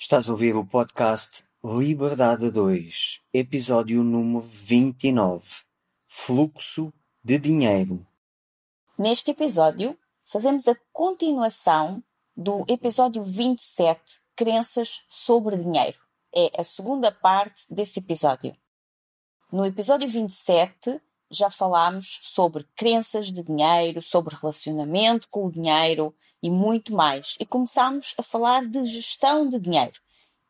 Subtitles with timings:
[0.00, 5.44] Estás a ouvir o podcast Liberdade 2, episódio número 29
[6.06, 8.06] Fluxo de Dinheiro.
[8.96, 12.00] Neste episódio, fazemos a continuação
[12.36, 15.98] do episódio 27 Crenças sobre Dinheiro.
[16.32, 18.56] É a segunda parte desse episódio.
[19.50, 26.50] No episódio 27, já falámos sobre crenças de dinheiro, sobre relacionamento com o dinheiro e
[26.50, 27.36] muito mais.
[27.38, 30.00] E começámos a falar de gestão de dinheiro.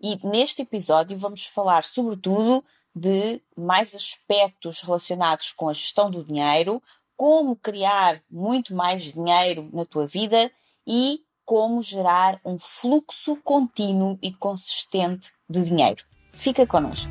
[0.01, 2.65] E neste episódio vamos falar sobretudo
[2.95, 6.83] de mais aspectos relacionados com a gestão do dinheiro,
[7.17, 10.51] como criar muito mais dinheiro na tua vida
[10.87, 16.05] e como gerar um fluxo contínuo e consistente de dinheiro.
[16.33, 17.11] Fica connosco.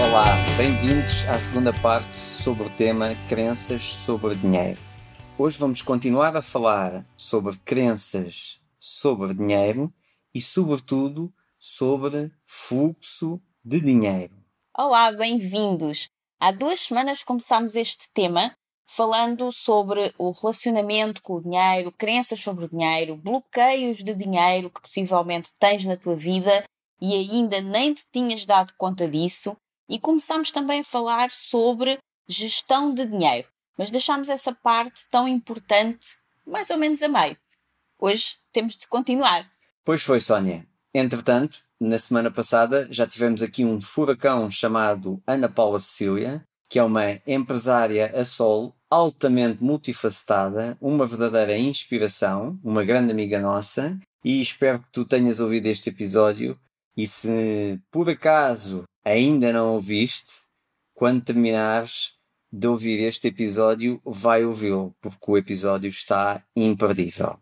[0.00, 4.80] Olá, bem-vindos à segunda parte sobre o tema Crenças sobre Dinheiro.
[5.36, 9.92] Hoje vamos continuar a falar sobre crenças sobre dinheiro
[10.32, 14.36] e, sobretudo, sobre fluxo de dinheiro.
[14.72, 16.08] Olá, bem-vindos!
[16.38, 22.66] Há duas semanas começámos este tema falando sobre o relacionamento com o dinheiro, crenças sobre
[22.66, 26.62] o dinheiro, bloqueios de dinheiro que possivelmente tens na tua vida
[27.00, 29.56] e ainda nem te tinhas dado conta disso.
[29.88, 36.18] E começámos também a falar sobre gestão de dinheiro, mas deixámos essa parte tão importante
[36.46, 37.36] mais ou menos a meio.
[37.98, 39.50] Hoje temos de continuar.
[39.84, 40.66] Pois foi, Sónia.
[40.94, 46.82] Entretanto, na semana passada já tivemos aqui um furacão chamado Ana Paula Cecília, que é
[46.82, 54.80] uma empresária a sol altamente multifacetada, uma verdadeira inspiração, uma grande amiga nossa, e espero
[54.80, 56.58] que tu tenhas ouvido este episódio
[56.96, 60.32] e se por acaso ainda não ouviste,
[60.94, 62.12] quando terminares
[62.52, 67.38] de ouvir este episódio, vai ouvi-lo, porque o episódio está imperdível.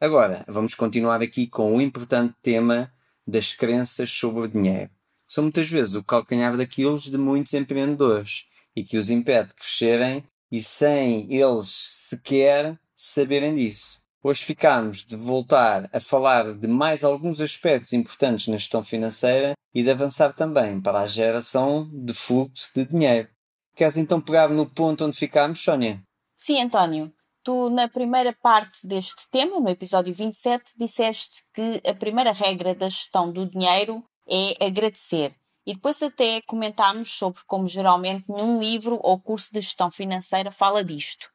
[0.00, 2.92] Agora, vamos continuar aqui com o importante tema
[3.26, 4.90] das crenças sobre o dinheiro.
[5.26, 10.22] São muitas vezes o calcanhar daqueles de muitos empreendedores e que os impede de crescerem
[10.50, 11.68] e sem eles
[12.08, 14.03] sequer saberem disso.
[14.26, 19.82] Hoje ficamos de voltar a falar de mais alguns aspectos importantes na gestão financeira e
[19.82, 23.28] de avançar também para a geração de fluxo de dinheiro.
[23.76, 26.02] Queres então pegar no ponto onde ficámos, Sónia?
[26.38, 27.12] Sim, António.
[27.42, 32.88] Tu, na primeira parte deste tema, no episódio 27, disseste que a primeira regra da
[32.88, 35.34] gestão do dinheiro é agradecer.
[35.66, 40.82] E depois até comentámos sobre como geralmente nenhum livro ou curso de gestão financeira fala
[40.82, 41.33] disto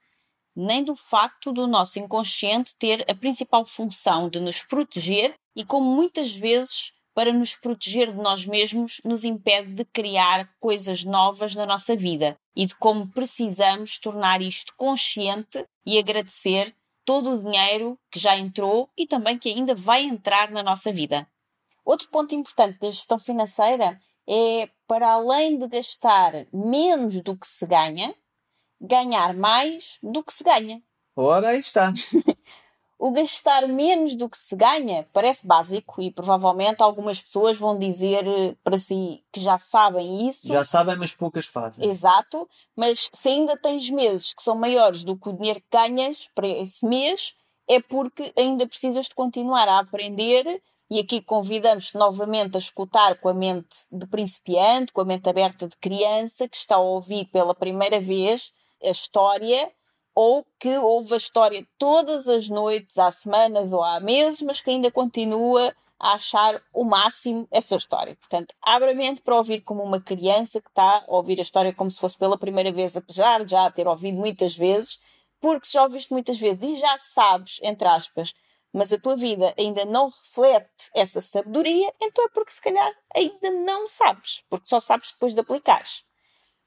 [0.62, 5.90] nem do facto do nosso inconsciente ter a principal função de nos proteger e como
[5.90, 11.66] muitas vezes para nos proteger de nós mesmos nos impede de criar coisas novas na
[11.66, 18.20] nossa vida e de como precisamos tornar isto consciente e agradecer todo o dinheiro que
[18.20, 21.26] já entrou e também que ainda vai entrar na nossa vida.
[21.86, 23.98] Outro ponto importante da gestão financeira
[24.28, 28.14] é para além de gastar menos do que se ganha,
[28.80, 30.82] ganhar mais do que se ganha.
[31.16, 31.92] Ora, aí está.
[33.00, 38.28] o gastar menos do que se ganha parece básico e provavelmente algumas pessoas vão dizer
[38.28, 40.46] eh, para si que já sabem isso.
[40.46, 41.90] Já sabem, mas poucas fazem.
[41.90, 46.30] Exato, mas se ainda tens meses que são maiores do que o dinheiro que ganhas
[46.36, 47.36] para esse mês,
[47.70, 50.62] é porque ainda precisas de continuar a aprender
[50.92, 55.68] E aqui convidamos novamente a escutar com a mente de principiante, com a mente aberta
[55.68, 58.52] de criança, que está a ouvir pela primeira vez
[58.84, 59.72] a história,
[60.14, 64.70] ou que ouve a história todas as noites, há semanas ou há meses, mas que
[64.70, 68.16] ainda continua a achar o máximo essa história.
[68.16, 71.74] Portanto, abra a mente para ouvir como uma criança que está a ouvir a história
[71.74, 75.00] como se fosse pela primeira vez, apesar de já ter ouvido muitas vezes,
[75.42, 78.34] porque já ouviste muitas vezes e já sabes, entre aspas,
[78.72, 83.52] mas a tua vida ainda não reflete essa sabedoria, então é porque se calhar ainda
[83.52, 86.04] não sabes, porque só sabes depois de aplicares.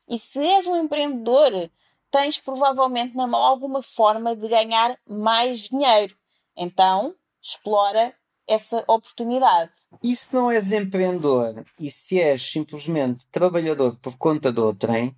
[0.09, 1.71] E se és um empreendedor,
[2.13, 6.15] tens provavelmente na mão alguma forma de ganhar mais dinheiro.
[6.55, 8.15] Então, explora
[8.47, 9.73] essa oportunidade.
[10.05, 15.17] E se não és empreendedor e se és simplesmente trabalhador por conta de outrem,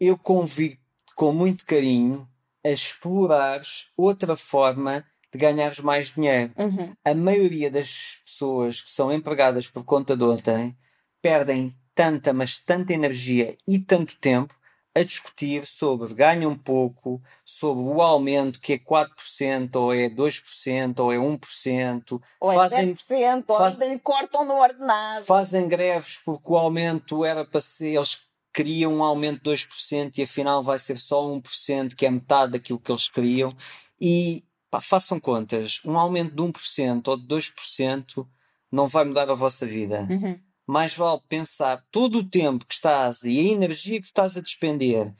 [0.00, 0.78] eu convido
[1.14, 2.26] com muito carinho
[2.64, 6.52] a explorares outra forma de ganhares mais dinheiro.
[6.56, 6.94] Uhum.
[7.04, 10.76] A maioria das pessoas que são empregadas por conta de outrem
[11.20, 14.54] perdem tanta, mas tanta energia e tanto tempo
[14.94, 21.12] a discutir sobre ganham pouco, sobre o aumento que é 4% ou é 2% ou
[21.12, 22.20] é 1%.
[22.40, 25.24] Ou fazem, é 7%, ou faz- ainda lhe cortam no ordenado.
[25.24, 27.94] fazem greves porque o aumento era para ser.
[27.94, 28.18] Eles
[28.52, 32.80] queriam um aumento de 2% e afinal vai ser só 1%, que é metade daquilo
[32.80, 33.52] que eles queriam.
[34.00, 38.26] E pá, façam contas: um aumento de 1% ou de 2%
[38.72, 40.06] não vai mudar a vossa vida.
[40.10, 40.40] Uhum.
[40.70, 45.12] Mais vale pensar todo o tempo que estás e a energia que estás a despender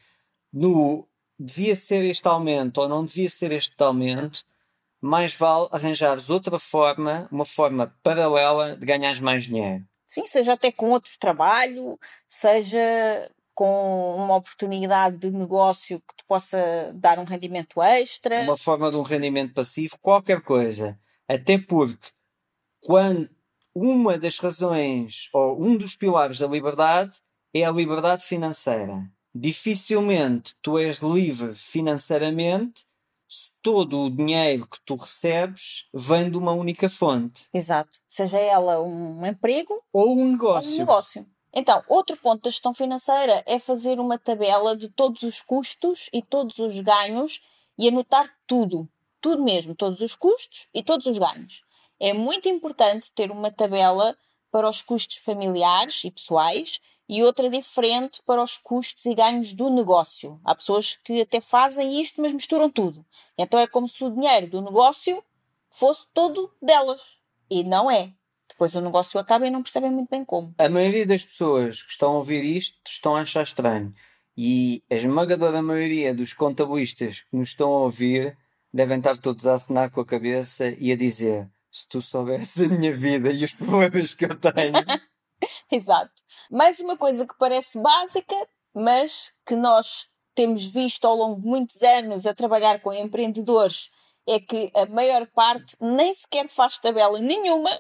[0.53, 4.45] no devia ser este aumento ou não devia ser este aumento.
[5.01, 9.85] Mais vale arranjares outra forma, uma forma paralela de ganhares mais dinheiro.
[10.07, 11.99] Sim, seja até com outro trabalho,
[12.29, 12.79] seja
[13.53, 18.43] com uma oportunidade de negócio que te possa dar um rendimento extra.
[18.43, 20.97] uma forma de um rendimento passivo, qualquer coisa.
[21.27, 22.11] Até porque
[22.81, 23.29] quando
[23.81, 27.19] uma das razões ou um dos pilares da liberdade
[27.55, 29.11] é a liberdade financeira.
[29.35, 32.85] Dificilmente tu és livre financeiramente
[33.27, 37.99] se todo o dinheiro que tu recebes vem de uma única fonte Exato.
[38.07, 40.79] Seja ela um emprego ou um ou um negócio.
[40.79, 41.27] negócio.
[41.53, 46.23] Então, outro ponto da gestão financeira é fazer uma tabela de todos os custos e
[46.23, 47.41] todos os ganhos
[47.79, 48.89] e anotar tudo.
[49.21, 51.63] Tudo mesmo, todos os custos e todos os ganhos.
[52.01, 54.17] É muito importante ter uma tabela
[54.51, 59.69] para os custos familiares e pessoais e outra diferente para os custos e ganhos do
[59.69, 60.41] negócio.
[60.45, 63.05] Há pessoas que até fazem isto, mas misturam tudo.
[63.37, 65.23] Então é como se o dinheiro do negócio
[65.69, 67.19] fosse todo delas.
[67.51, 68.13] E não é.
[68.49, 70.55] Depois o negócio acaba e não percebem muito bem como.
[70.57, 73.93] A maioria das pessoas que estão a ouvir isto estão a achar estranho.
[74.37, 78.39] E a esmagadora maioria dos contabilistas que nos estão a ouvir
[78.73, 82.69] devem estar todos a assinar com a cabeça e a dizer: se tu soubesse a
[82.69, 84.75] minha vida e os problemas que eu tenho.
[85.71, 86.13] Exato.
[86.51, 88.37] Mais uma coisa que parece básica,
[88.75, 93.91] mas que nós temos visto ao longo de muitos anos a trabalhar com empreendedores,
[94.27, 97.71] é que a maior parte nem sequer faz tabela nenhuma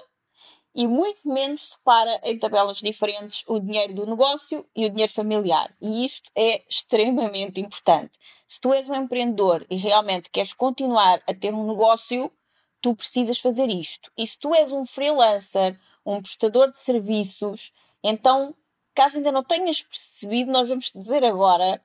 [0.74, 5.74] e muito menos separa em tabelas diferentes o dinheiro do negócio e o dinheiro familiar.
[5.80, 8.18] E isto é extremamente importante.
[8.46, 12.30] Se tu és um empreendedor e realmente queres continuar a ter um negócio,
[12.80, 14.10] tu precisas fazer isto.
[14.16, 17.72] E se tu és um freelancer, um prestador de serviços,
[18.02, 18.54] então,
[18.94, 21.80] caso ainda não tenhas percebido, nós vamos te dizer agora.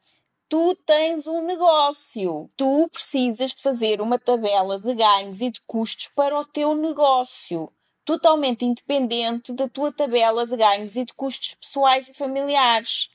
[0.47, 2.47] Tu tens um negócio.
[2.55, 7.71] Tu precisas de fazer uma tabela de ganhos e de custos para o teu negócio
[8.05, 13.09] totalmente independente da tua tabela de ganhos e de custos pessoais e familiares.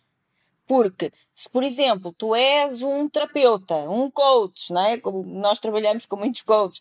[0.66, 4.98] Porque, se por exemplo, tu és um terapeuta, um coach, não é?
[4.98, 6.80] Como nós trabalhamos com muitos coaches,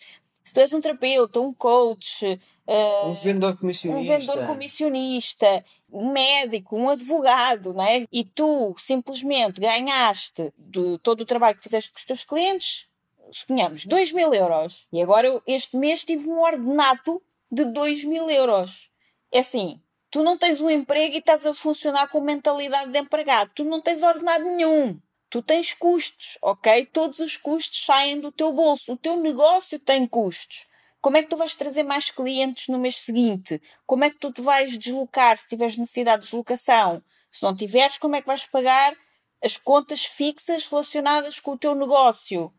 [0.50, 2.26] se tu és um terapeuta, um coach,
[2.66, 4.18] uh, Um vendedor um comissionista.
[4.18, 8.08] vendedor comissionista, um médico, um advogado, não é?
[8.12, 12.88] E tu simplesmente ganhaste de todo o trabalho que fizeste com os teus clientes,
[13.32, 14.88] suponhamos, 2 mil euros.
[14.92, 18.90] E agora eu, este mês tive um ordenado de 2 mil euros.
[19.32, 19.80] É assim,
[20.10, 23.52] tu não tens um emprego e estás a funcionar com mentalidade de empregado.
[23.54, 25.00] Tu não tens ordenado nenhum.
[25.30, 26.88] Tu tens custos, ok?
[26.88, 28.94] Todos os custos saem do teu bolso.
[28.94, 30.66] O teu negócio tem custos.
[31.02, 33.62] Como é que tu vais trazer mais clientes no mês seguinte?
[33.86, 37.02] Como é que tu te vais deslocar se tiveres necessidade de deslocação?
[37.32, 38.94] Se não tiveres, como é que vais pagar
[39.42, 42.52] as contas fixas relacionadas com o teu negócio?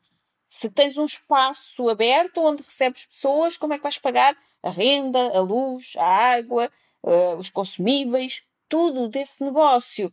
[0.49, 5.37] Se tens um espaço aberto onde recebes pessoas, como é que vais pagar a renda,
[5.37, 6.71] a luz, a água,
[7.03, 10.11] uh, os consumíveis, tudo desse negócio?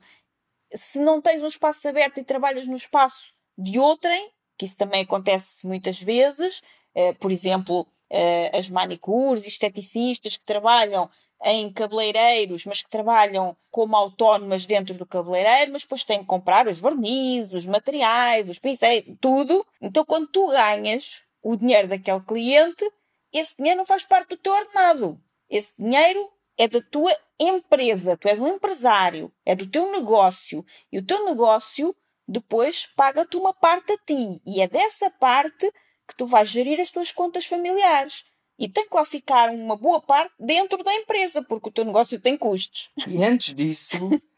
[0.73, 5.03] Se não tens um espaço aberto e trabalhas no espaço de outrem, que isso também
[5.03, 6.61] acontece muitas vezes,
[6.95, 11.09] uh, por exemplo, uh, as manicures, esteticistas que trabalham
[11.43, 16.67] em cabeleireiros, mas que trabalham como autónomas dentro do cabeleireiro, mas depois têm que comprar
[16.67, 19.65] os vernizes, os materiais, os pincéis, tudo.
[19.81, 22.83] Então, quando tu ganhas o dinheiro daquele cliente,
[23.31, 25.21] esse dinheiro não faz parte do teu ordenado.
[25.49, 30.65] Esse dinheiro é da tua empresa, tu és um empresário, é do teu negócio.
[30.91, 31.95] E o teu negócio
[32.27, 34.41] depois paga-te uma parte a ti.
[34.45, 35.71] E é dessa parte
[36.07, 38.25] que tu vais gerir as tuas contas familiares.
[38.59, 42.19] E tem que lá ficar uma boa parte dentro da empresa, porque o teu negócio
[42.19, 42.89] tem custos.
[43.07, 43.95] E antes disso,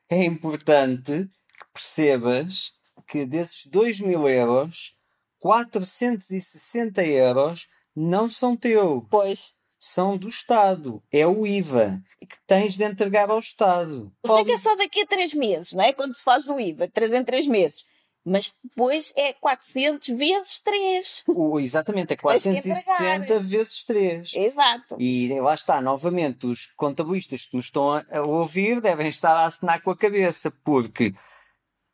[0.09, 2.73] é importante que percebas
[3.07, 4.93] que desses 2 mil euros,
[5.39, 9.03] 460 euros não são teus.
[9.09, 9.53] Pois.
[9.79, 11.01] São do Estado.
[11.11, 14.11] É o IVA que tens de entregar ao Estado.
[14.23, 15.93] Eu sei que é só daqui a 3 meses, não é?
[15.93, 17.85] Quando se faz o IVA, 3 em 3 meses.
[18.25, 21.23] Mas depois é 400 vezes 3.
[21.27, 24.35] O, exatamente, é 460 vezes 3.
[24.35, 24.97] Exato.
[24.99, 29.81] E lá está, novamente, os contabilistas que nos estão a ouvir devem estar a assinar
[29.81, 31.13] com a cabeça, porque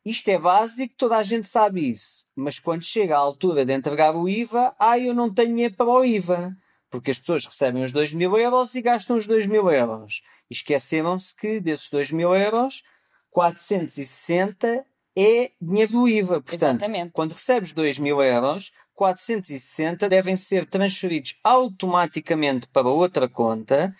[0.04, 2.26] isto é básico, toda a gente sabe isso.
[2.34, 5.86] Mas quando chega à altura de entregar o IVA, ah, eu não tenho dinheiro para
[5.86, 6.56] o IVA.
[6.96, 10.22] Porque as pessoas recebem os 2 mil euros e gastam os 2 mil euros.
[10.50, 12.82] E esqueceram-se que desses 2 mil euros,
[13.30, 14.86] 460
[15.16, 16.40] é dinheiro do IVA.
[16.40, 17.12] Portanto, Exatamente.
[17.12, 23.90] quando recebes 2 mil euros, 460 devem ser transferidos automaticamente para outra conta,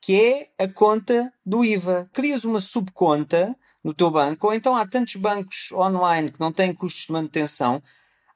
[0.00, 2.08] que é a conta do IVA.
[2.12, 6.72] Crias uma subconta no teu banco, ou então há tantos bancos online que não têm
[6.72, 7.82] custos de manutenção,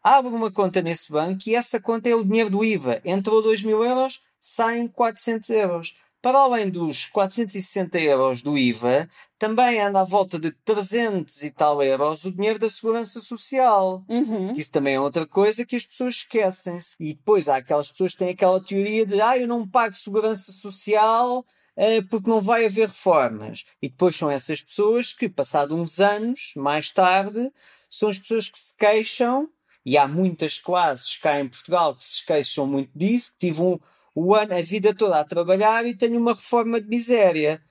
[0.02, 3.00] abre uma conta nesse banco e essa conta é o dinheiro do IVA.
[3.04, 5.94] Entrou 2 mil euros, saem 400 euros.
[6.20, 11.80] Para além dos 460 euros do IVA, também anda à volta de 300 e tal
[11.80, 14.04] euros o dinheiro da Segurança Social.
[14.08, 14.52] Uhum.
[14.52, 16.96] Isso também é outra coisa que as pessoas esquecem-se.
[16.98, 20.50] E depois há aquelas pessoas que têm aquela teoria de ah, eu não pago Segurança
[20.50, 21.38] Social
[21.78, 23.64] uh, porque não vai haver reformas.
[23.80, 27.48] E depois são essas pessoas que, passados uns anos, mais tarde,
[27.88, 29.48] são as pessoas que se queixam,
[29.88, 33.32] e há muitas classes cá em Portugal que se queixam muito disso.
[33.38, 33.80] Tive um
[34.14, 37.62] o ano, a vida toda a trabalhar e tenho uma reforma de miséria.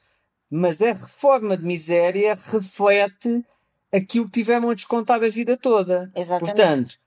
[0.50, 3.46] Mas a reforma de miséria reflete
[3.94, 6.12] aquilo que tiveram a descontar a vida toda.
[6.16, 6.56] Exatamente.
[6.56, 6.98] Portanto,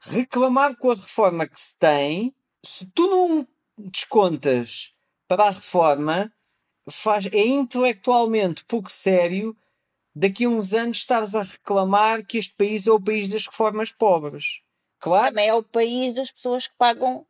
[0.00, 3.46] reclamar com a reforma que se tem, se tu não
[3.78, 4.96] descontas
[5.28, 6.32] para a reforma,
[6.90, 9.56] faz, é intelectualmente pouco sério
[10.16, 13.92] daqui a uns anos estares a reclamar que este país é o país das reformas
[13.92, 14.62] pobres.
[14.98, 15.28] Claro.
[15.28, 17.26] Também é o país das pessoas que pagam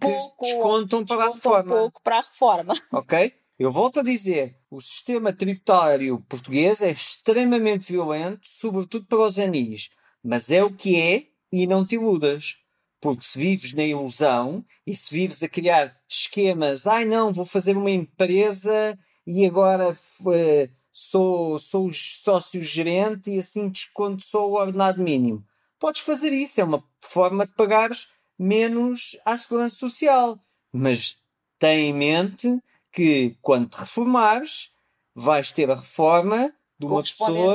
[0.00, 1.74] pouco, descontam para a reforma.
[1.76, 2.74] pouco para a reforma.
[2.90, 3.34] Ok?
[3.58, 9.90] Eu volto a dizer, o sistema tributário português é extremamente violento, sobretudo para os anis.
[10.24, 12.56] Mas é o que é e não te iludas.
[13.02, 17.76] Porque se vives na ilusão e se vives a criar esquemas, ai não, vou fazer
[17.76, 25.02] uma empresa e agora uh, sou, sou o sócio-gerente e assim desconto só o ordenado
[25.02, 25.44] mínimo.
[25.78, 30.38] Podes fazer isso, é uma forma de pagares menos à segurança social.
[30.72, 31.16] Mas
[31.58, 34.70] tem em mente que quando te reformares,
[35.14, 37.54] vais ter a reforma de uma pessoa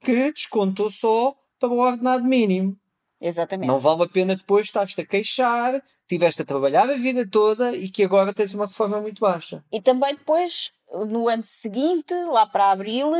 [0.00, 2.76] que descontou só para o ordenado mínimo.
[3.20, 3.68] Exatamente.
[3.68, 7.88] Não vale a pena depois estar-te a queixar, tiveste a trabalhar a vida toda e
[7.88, 9.64] que agora tens uma reforma muito baixa.
[9.72, 10.72] E também depois,
[11.10, 13.10] no ano seguinte, lá para abril,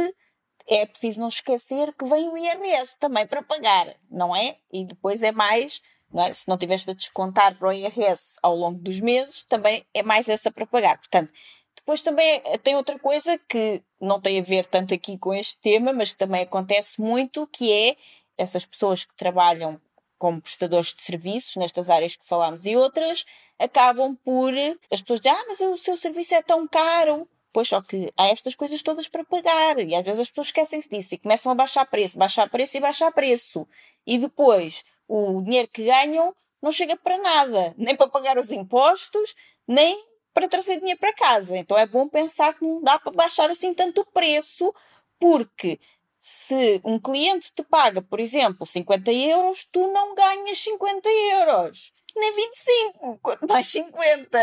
[0.67, 4.59] é preciso não esquecer que vem o IRS também para pagar, não é?
[4.73, 5.81] E depois é mais
[6.13, 6.33] não é?
[6.33, 10.29] Se não tiveste a descontar para o IRS ao longo dos meses, também é mais
[10.29, 10.99] essa para pagar.
[10.99, 11.33] Portanto,
[11.77, 15.93] depois também tem outra coisa que não tem a ver tanto aqui com este tema,
[15.93, 17.97] mas que também acontece muito, que é
[18.37, 19.81] essas pessoas que trabalham
[20.19, 23.25] como prestadores de serviços nestas áreas que falámos e outras,
[23.59, 24.53] acabam por
[24.93, 27.29] as pessoas dizem, ah, mas o seu serviço é tão caro.
[27.53, 30.89] Pois só que há estas coisas todas para pagar e às vezes as pessoas esquecem-se
[30.89, 33.67] disso e começam a baixar preço, baixar preço e baixar preço.
[34.07, 39.35] E depois o dinheiro que ganham não chega para nada, nem para pagar os impostos,
[39.67, 39.97] nem
[40.35, 41.57] para trazer dinheiro para casa.
[41.57, 44.73] Então é bom pensar que não dá para baixar assim tanto o preço,
[45.19, 45.81] porque
[46.21, 52.35] se um cliente te paga, por exemplo, 50 euros, tu não ganhas 50 euros, nem
[52.35, 54.39] 25, quanto mais 50.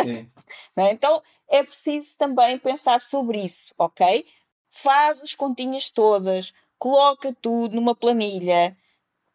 [0.78, 0.92] É?
[0.92, 4.26] Então é preciso também pensar sobre isso, ok?
[4.70, 8.76] Faz as continhas todas, coloca tudo numa planilha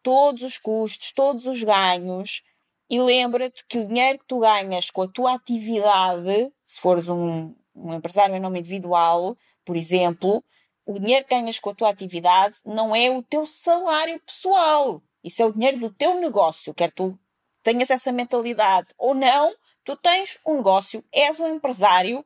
[0.03, 2.41] todos os custos, todos os ganhos
[2.89, 7.55] e lembra-te que o dinheiro que tu ganhas com a tua atividade, se fores um,
[7.73, 10.43] um empresário em nome individual, por exemplo,
[10.85, 15.01] o dinheiro que ganhas com a tua atividade não é o teu salário pessoal.
[15.23, 17.17] Isso é o dinheiro do teu negócio, quer tu
[17.63, 19.53] tenhas essa mentalidade ou não,
[19.83, 22.25] tu tens um negócio, és um empresário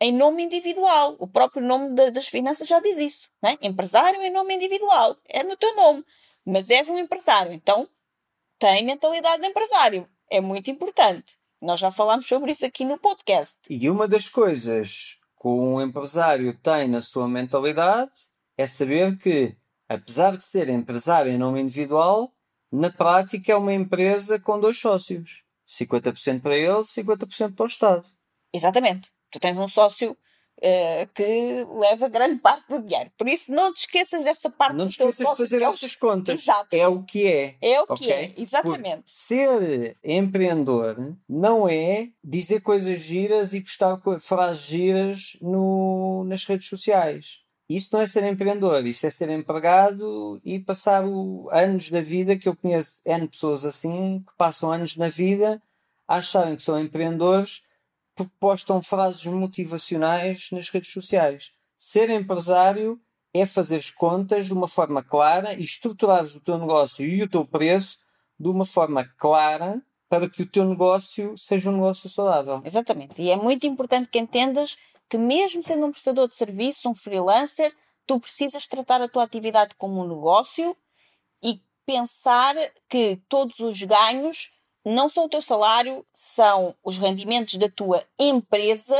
[0.00, 1.16] em nome individual.
[1.18, 3.58] O próprio nome de, das finanças já diz isso, não é?
[3.62, 6.04] Empresário em nome individual, é no teu nome,
[6.44, 7.88] mas és um empresário, então
[8.58, 11.36] tem mentalidade de empresário, é muito importante.
[11.60, 13.56] Nós já falámos sobre isso aqui no podcast.
[13.68, 18.12] E uma das coisas que um empresário tem na sua mentalidade
[18.56, 19.56] é saber que,
[19.88, 22.32] apesar de ser empresário em nome individual,
[22.70, 25.42] na prática é uma empresa com dois sócios.
[25.66, 28.06] 50% para ele, 50% para o Estado.
[28.52, 29.10] Exatamente.
[29.30, 30.12] Tu tens um sócio
[30.58, 33.10] uh, que leva grande parte do dinheiro.
[33.16, 35.94] Por isso, não te esqueças dessa parte não do te esqueças de fazer é essas
[35.94, 36.42] contas.
[36.42, 36.74] Exato.
[36.74, 37.56] É o que é.
[37.60, 38.12] É o que ok?
[38.12, 38.96] é, exatamente.
[38.96, 46.68] Porque ser empreendedor não é dizer coisas giras e postar frases giras no, nas redes
[46.68, 47.40] sociais.
[47.68, 52.36] Isso não é ser empreendedor, isso é ser empregado e passar o- anos da vida,
[52.36, 55.60] que eu conheço N pessoas assim, que passam anos na vida
[56.06, 57.62] a acharem que são empreendedores
[58.14, 59.24] porque postam frases
[59.72, 61.52] motivacionais nas redes sociais.
[61.76, 62.98] Ser empresário
[63.34, 67.44] é fazeres contas de uma forma clara e estruturares o teu negócio e o teu
[67.44, 67.98] preço
[68.40, 72.62] de uma forma clara para que o teu negócio seja um negócio saudável.
[72.64, 73.20] Exatamente.
[73.20, 74.76] E é muito importante que entendas
[75.08, 77.74] que, mesmo sendo um prestador de serviço, um freelancer,
[78.06, 80.76] tu precisas tratar a tua atividade como um negócio
[81.42, 82.54] e pensar
[82.88, 84.50] que todos os ganhos
[84.84, 88.96] não são o teu salário, são os rendimentos da tua empresa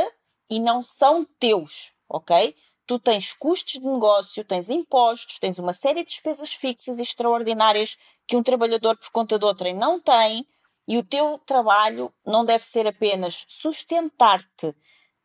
[0.50, 2.55] e não são teus, ok?
[2.87, 7.97] Tu tens custos de negócio, tens impostos, tens uma série de despesas fixas e extraordinárias
[8.27, 10.47] que um trabalhador por conta de outrem não tem
[10.87, 14.75] e o teu trabalho não deve ser apenas sustentar-te,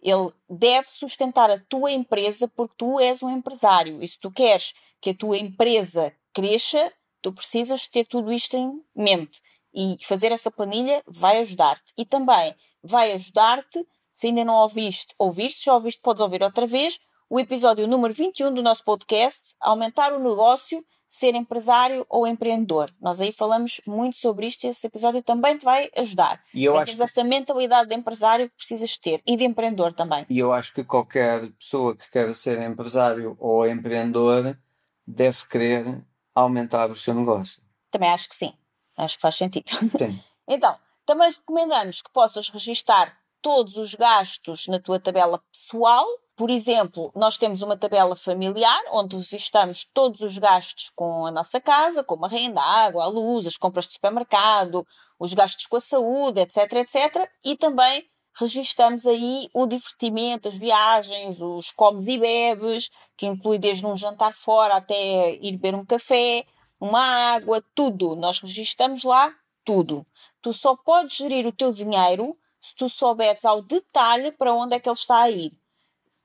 [0.04, 4.04] ele deve sustentar a tua empresa porque tu és um empresário.
[4.04, 6.90] E se tu queres que a tua empresa cresça,
[7.22, 9.42] tu precisas ter tudo isto em mente.
[9.74, 11.94] E fazer essa planilha vai ajudar-te.
[11.98, 15.52] E também vai ajudar-te, se ainda não ouviste, ouvir.
[15.52, 17.00] Se já ouviste, podes ouvir outra vez.
[17.30, 22.90] O episódio número 21 do nosso podcast, Aumentar o Negócio, Ser Empresário ou Empreendedor.
[23.00, 26.42] Nós aí falamos muito sobre isto e esse episódio também te vai ajudar.
[26.52, 29.94] E eu Para acho teres essa mentalidade de empresário que precisas ter e de empreendedor
[29.94, 30.26] também.
[30.28, 34.58] E eu acho que qualquer pessoa que queira ser empresário ou empreendedor
[35.06, 37.62] deve querer aumentar o seu negócio.
[37.92, 38.52] Também acho que sim.
[38.98, 39.70] Acho que faz sentido.
[39.70, 40.20] Sim.
[40.46, 46.06] Então, também recomendamos que possas registar todos os gastos na tua tabela pessoal.
[46.36, 51.62] Por exemplo, nós temos uma tabela familiar onde registamos todos os gastos com a nossa
[51.62, 54.86] casa, como a renda, a água, a luz, as compras de supermercado,
[55.20, 57.30] os gastos com a saúde, etc, etc.
[57.46, 63.86] E também registamos aí o divertimento, as viagens, os comes e bebes, que inclui desde
[63.86, 66.44] um jantar fora até ir beber um café,
[66.80, 68.16] uma água, tudo.
[68.16, 69.32] Nós registamos lá
[69.64, 70.04] tudo.
[70.42, 74.80] Tu só podes gerir o teu dinheiro se tu souberes ao detalhe para onde é
[74.80, 75.63] que ele está a ir.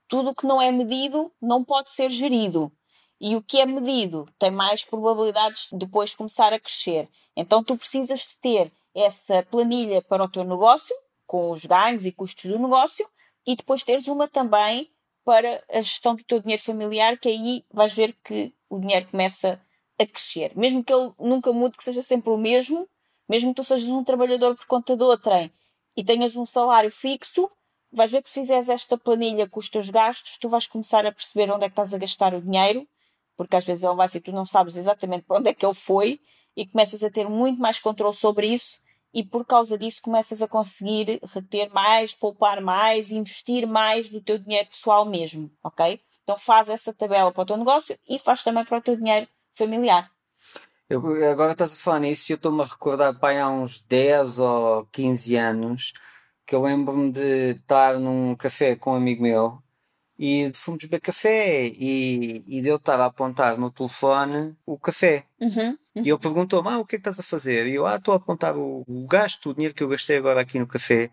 [0.08, 2.72] Tudo o que não é medido não pode ser gerido.
[3.20, 7.08] E o que é medido tem mais probabilidades de depois começar a crescer.
[7.36, 10.94] Então tu precisas de ter essa planilha para o teu negócio,
[11.26, 13.06] com os ganhos e custos do negócio,
[13.46, 14.90] e depois teres uma também
[15.24, 19.60] para a gestão do teu dinheiro familiar, que aí vais ver que o dinheiro começa
[19.98, 20.52] a crescer.
[20.56, 22.88] Mesmo que ele nunca mude, que seja sempre o mesmo,
[23.28, 25.50] mesmo que tu sejas um trabalhador por conta de outrem
[25.96, 27.48] e tenhas um salário fixo,
[27.92, 31.12] vais ver que se fizeres esta planilha com os teus gastos, tu vais começar a
[31.12, 32.86] perceber onde é que estás a gastar o dinheiro,
[33.36, 35.74] porque às vezes ele vai ser, tu não sabes exatamente para onde é que ele
[35.74, 36.20] foi
[36.56, 38.78] e começas a ter muito mais controle sobre isso
[39.14, 44.38] e por causa disso começas a conseguir reter mais, poupar mais, investir mais do teu
[44.38, 46.00] dinheiro pessoal mesmo, ok?
[46.22, 49.26] Então faz essa tabela para o teu negócio e faz também para o teu dinheiro
[49.54, 50.10] familiar.
[50.88, 54.40] Eu, agora estás a falar nisso e eu estou-me a recordar pai, há uns 10
[54.40, 55.92] ou 15 anos
[56.48, 59.62] que eu lembro-me de estar num café com um amigo meu
[60.18, 65.26] e fomos beber café e, e eu estar a apontar no telefone o café.
[65.38, 65.76] Uhum.
[65.94, 67.66] E ele perguntou-me, ah, o que é que estás a fazer?
[67.66, 70.40] E eu, ah, estou a apontar o, o gasto, o dinheiro que eu gastei agora
[70.40, 71.10] aqui no café.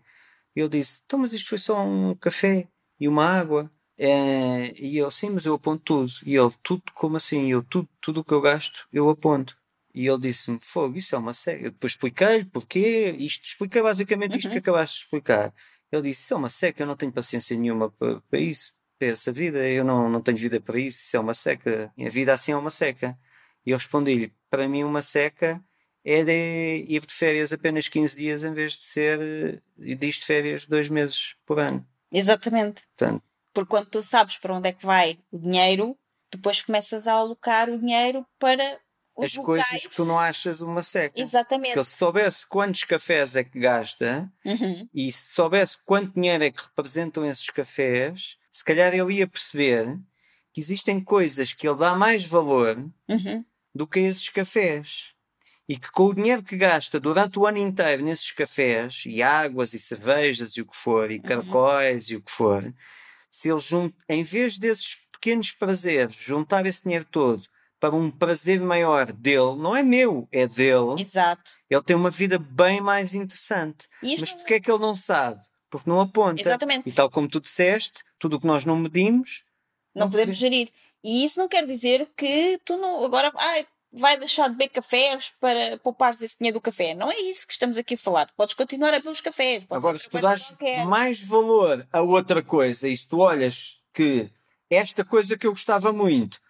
[0.56, 2.66] E ele disse, então, mas isto foi só um café
[2.98, 3.70] e uma água.
[3.98, 6.10] É, e eu, sim, mas eu aponto tudo.
[6.24, 7.44] E ele, tudo, como assim?
[7.44, 9.54] E eu, tudo, tudo o que eu gasto, eu aponto.
[9.96, 11.64] E ele disse-me, fogo, isso é uma seca.
[11.64, 15.54] Eu depois expliquei-lhe porquê, isto, expliquei basicamente isto que acabaste de explicar.
[15.90, 19.08] Ele disse, isso é uma seca, eu não tenho paciência nenhuma para, para isso, para
[19.08, 21.90] essa vida, eu não, não tenho vida para isso, isso é uma seca.
[21.98, 23.18] A vida assim é uma seca.
[23.64, 25.64] E eu respondi-lhe, para mim uma seca
[26.04, 30.12] é de ir de férias apenas 15 dias em vez de ser eh, de ir
[30.12, 31.84] de férias dois meses por ano.
[32.12, 32.86] Exatamente.
[32.96, 35.96] Portanto, Porque quando tu sabes para onde é que vai o dinheiro,
[36.30, 38.78] depois começas a alocar o dinheiro para
[39.16, 39.66] os as locais.
[39.68, 41.20] coisas que tu não achas uma seca.
[41.20, 41.68] Exatamente.
[41.68, 44.88] Porque ele se soubesse quantos cafés é que gasta Uhum.
[44.94, 49.98] e se soubesse quanto dinheiro é que representam esses cafés, se calhar ele ia perceber
[50.52, 52.76] que existem coisas que ele dá mais valor
[53.08, 53.44] Uhum.
[53.74, 55.12] do que esses cafés.
[55.68, 59.74] E que com o dinheiro que gasta durante o ano inteiro nesses cafés, e águas,
[59.74, 62.72] e cervejas, e o que for, e caracóis, e o que for,
[63.30, 67.42] se ele junta, em vez desses pequenos prazeres, juntar esse dinheiro todo
[67.78, 71.52] para um prazer maior dele, não é meu, é dele, Exato.
[71.68, 73.86] ele tem uma vida bem mais interessante.
[74.02, 75.40] Isto Mas porquê é que ele não sabe?
[75.70, 76.40] Porque não aponta.
[76.40, 76.88] Exatamente.
[76.88, 79.44] E tal como tu disseste, tudo o que nós não medimos,
[79.94, 80.70] não podemos gerir.
[81.02, 85.32] E isso não quer dizer que tu não agora ai, vai deixar de beber cafés
[85.40, 86.94] para poupares esse dinheiro do café.
[86.94, 88.30] Não é isso que estamos aqui a falar.
[88.36, 89.66] Podes continuar a beber os cafés.
[89.70, 90.54] Agora, se tu dás
[90.86, 94.30] mais valor a outra coisa e se tu olhas que
[94.70, 96.40] esta coisa que eu gostava muito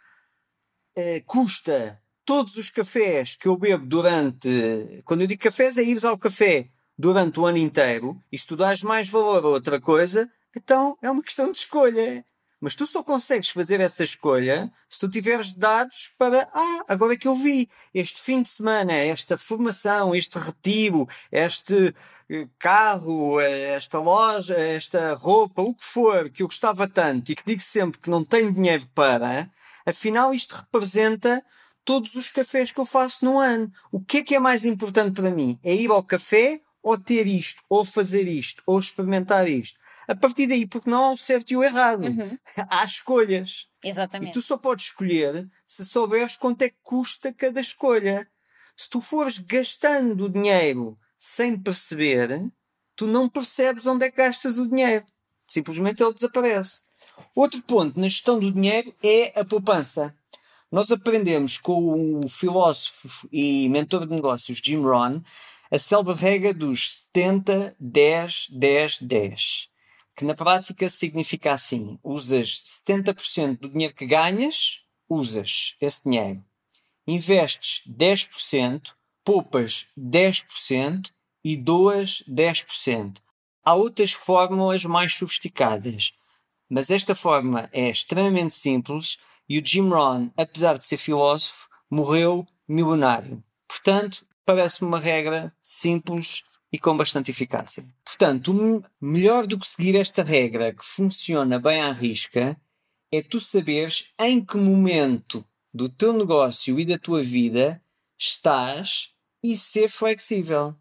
[0.96, 5.02] eh, custa todos os cafés que eu bebo durante.
[5.04, 8.56] Quando eu digo cafés, é ires ao café durante o ano inteiro e se tu
[8.56, 12.24] dás mais valor a outra coisa, então é uma questão de escolha.
[12.58, 17.16] Mas tu só consegues fazer essa escolha se tu tiveres dados para, ah, agora é
[17.16, 21.94] que eu vi, este fim de semana, esta formação, este retiro, este
[22.30, 27.34] eh, carro, eh, esta loja, esta roupa, o que for, que eu gostava tanto e
[27.34, 29.50] que digo sempre que não tenho dinheiro para,
[29.86, 31.42] afinal isto representa
[31.84, 33.72] todos os cafés que eu faço no ano.
[33.92, 35.58] O que é que é mais importante para mim?
[35.62, 39.78] É ir ao café ou ter isto, ou fazer isto, ou experimentar isto?
[40.06, 42.04] A partir daí, porque não há o certo e o errado.
[42.70, 43.66] Há escolhas.
[43.82, 44.32] E Exatamente.
[44.32, 48.28] tu só podes escolher se souberes quanto é que custa cada escolha.
[48.76, 52.48] Se tu fores gastando o dinheiro sem perceber,
[52.94, 55.04] tu não percebes onde é que gastas o dinheiro.
[55.46, 56.82] Simplesmente ele desaparece.
[57.34, 60.14] Outro ponto na gestão do dinheiro é a poupança.
[60.70, 65.20] Nós aprendemos com o filósofo e mentor de negócios Jim Rohn
[65.70, 69.76] a célebre regra dos 70, 10, 10, 10
[70.16, 76.42] que na prática significa assim: usas 70% do dinheiro que ganhas, usas esse dinheiro.
[77.06, 81.10] Investes 10%, poupas 10%
[81.44, 83.18] e doas 10%.
[83.62, 86.14] Há outras fórmulas mais sofisticadas,
[86.68, 92.46] mas esta forma é extremamente simples e o Jim Rohn, apesar de ser filósofo, morreu
[92.68, 93.42] milionário.
[93.68, 97.84] Portanto, parece-me uma regra simples e com bastante eficácia.
[98.04, 102.60] Portanto, melhor do que seguir esta regra que funciona bem à risca
[103.12, 107.82] é tu saberes em que momento do teu negócio e da tua vida
[108.18, 109.10] estás
[109.42, 110.74] e ser flexível.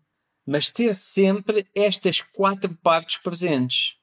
[0.46, 3.98] Mas ter sempre estas quatro partes presentes.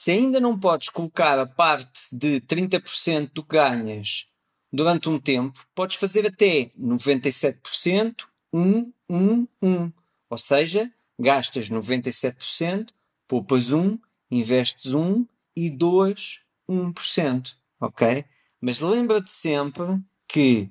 [0.00, 4.28] Se ainda não podes colocar a parte de 30% do que ganhas
[4.72, 9.92] durante um tempo, podes fazer até 97%, 1, 1, 1.
[10.30, 12.90] Ou seja, gastas 97%,
[13.26, 13.98] poupas 1,
[14.30, 17.56] investes 1 e 2, 1%.
[17.80, 18.24] Ok?
[18.60, 20.70] Mas lembra-te sempre que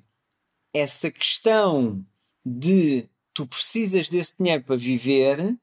[0.72, 2.02] essa questão
[2.42, 5.54] de tu precisas desse dinheiro para viver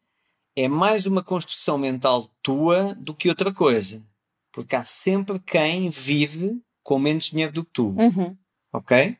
[0.55, 4.03] é mais uma construção mental tua do que outra coisa.
[4.51, 7.87] Porque há sempre quem vive com menos dinheiro do que tu.
[7.89, 8.37] Uhum.
[8.71, 9.17] Ok?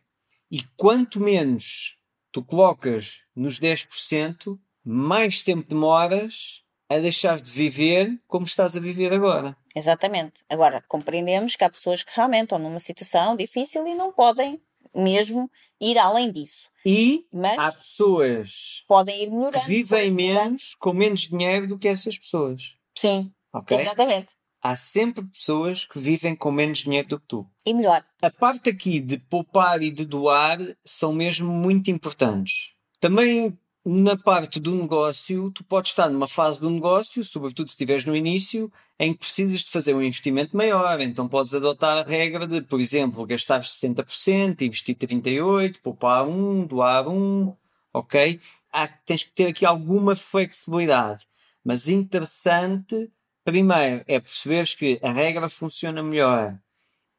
[0.50, 2.00] E quanto menos
[2.32, 9.12] tu colocas nos 10%, mais tempo demoras a deixar de viver como estás a viver
[9.12, 9.58] agora.
[9.76, 10.44] Exatamente.
[10.50, 14.62] Agora, compreendemos que há pessoas que realmente estão numa situação difícil e não podem
[14.96, 15.50] mesmo
[15.82, 16.70] ir além disso.
[16.86, 19.66] E Mas há pessoas podem ir que melhorando.
[19.66, 20.46] vivem podem melhorando.
[20.50, 22.76] menos com menos dinheiro do que essas pessoas.
[22.98, 23.78] Sim, Ok?
[23.78, 24.30] exatamente.
[24.62, 27.48] Há sempre pessoas que vivem com menos dinheiro do que tu.
[27.66, 28.04] E melhor.
[28.22, 32.74] A parte aqui de poupar e de doar são mesmo muito importantes.
[33.00, 38.04] Também na parte do negócio, tu podes estar numa fase do negócio, sobretudo se estiveres
[38.04, 41.00] no início, em que precisas de fazer um investimento maior.
[41.02, 47.08] Então podes adotar a regra de, por exemplo, gastar 60%, investir 38%, poupar 1, doar
[47.08, 47.56] 1,
[47.94, 48.40] ok?
[48.74, 51.28] Há, tens que ter aqui alguma flexibilidade.
[51.64, 53.12] Mas interessante,
[53.44, 56.58] primeiro, é perceberes que a regra funciona melhor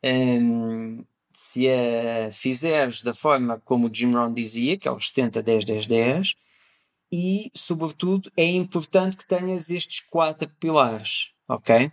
[0.05, 5.43] hum, se a fizeres da forma como o Jim Rohn dizia, que é os 70,
[5.43, 6.37] 10, 10, 10,
[7.11, 11.91] e, sobretudo, é importante que tenhas estes quatro pilares, ok?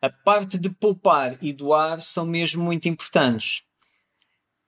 [0.00, 3.62] A parte de poupar e doar são mesmo muito importantes.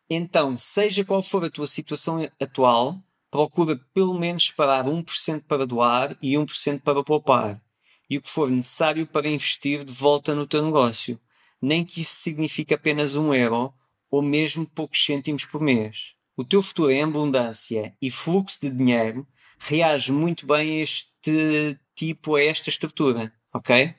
[0.08, 2.98] Então, seja qual for a tua situação atual,
[3.30, 7.60] procura pelo menos separar 1% para doar e 1% para poupar.
[8.08, 11.20] E o que for necessário para investir de volta no teu negócio.
[11.60, 13.74] Nem que isso signifique apenas um euro
[14.10, 16.14] ou mesmo poucos cêntimos por mês.
[16.36, 19.26] o teu futuro em abundância e fluxo de dinheiro
[19.58, 23.94] reage muito bem a este tipo, a esta estrutura, ok?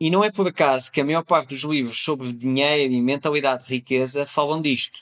[0.00, 3.66] E não é por acaso que a maior parte dos livros sobre dinheiro e mentalidade
[3.66, 5.00] de riqueza falam disto.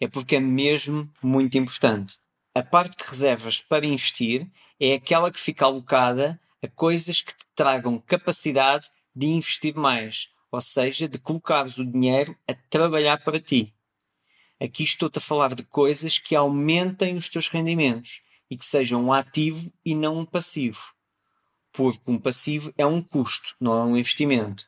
[0.00, 2.18] É porque é mesmo muito importante.
[2.54, 4.46] A parte que reservas para investir
[4.78, 10.60] é aquela que fica alocada a coisas que te tragam capacidade de investir mais, ou
[10.60, 13.74] seja, de colocares o dinheiro a trabalhar para ti.
[14.60, 18.20] Aqui estou-te a falar de coisas que aumentem os teus rendimentos
[18.52, 20.92] e que sejam um ativo e não um passivo.
[21.72, 24.66] Porque um passivo é um custo, não é um investimento.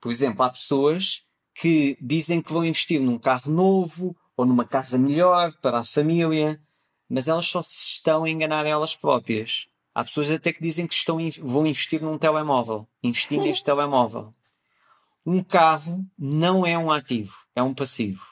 [0.00, 1.22] Por exemplo, há pessoas
[1.54, 6.60] que dizem que vão investir num carro novo ou numa casa melhor para a família,
[7.08, 9.68] mas elas só se estão a enganar elas próprias.
[9.94, 14.34] Há pessoas até que dizem que estão, vão investir num telemóvel, investir neste telemóvel.
[15.24, 18.26] Um carro não é um ativo, é um passivo.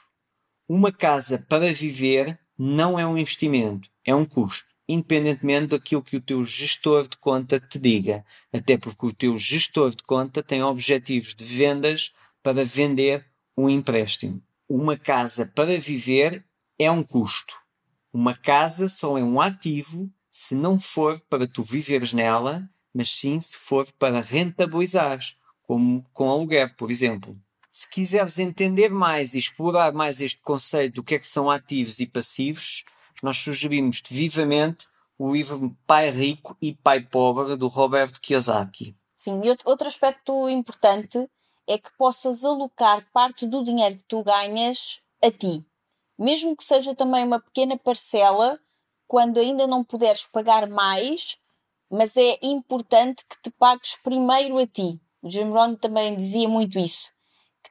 [0.67, 6.21] Uma casa para viver não é um investimento, é um custo, independentemente daquilo que o
[6.21, 8.25] teu gestor de conta te diga.
[8.51, 12.13] Até porque o teu gestor de conta tem objetivos de vendas
[12.43, 13.25] para vender
[13.57, 14.41] um empréstimo.
[14.67, 16.45] Uma casa para viver
[16.79, 17.55] é um custo.
[18.13, 23.39] Uma casa só é um ativo se não for para tu viveres nela, mas sim
[23.39, 27.37] se for para rentabilizares, como com aluguer, por exemplo.
[27.71, 31.99] Se quiseres entender mais e explorar mais este conceito do que é que são ativos
[31.99, 32.83] e passivos,
[33.21, 38.95] nós sugerimos-te vivamente o livro Pai Rico e Pai Pobre, do Roberto Kiyosaki.
[39.15, 41.29] Sim, e outro aspecto importante
[41.67, 45.65] é que possas alocar parte do dinheiro que tu ganhas a ti.
[46.17, 48.59] Mesmo que seja também uma pequena parcela,
[49.07, 51.37] quando ainda não puderes pagar mais,
[51.89, 54.99] mas é importante que te pagues primeiro a ti.
[55.21, 57.11] O Jim Rohn também dizia muito isso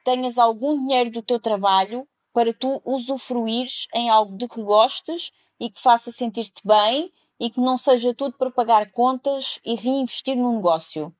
[0.01, 5.31] que tenhas algum dinheiro do teu trabalho para tu usufruires em algo de que gostes
[5.61, 10.35] e que faça sentir-te bem e que não seja tudo para pagar contas e reinvestir
[10.35, 11.15] no negócio.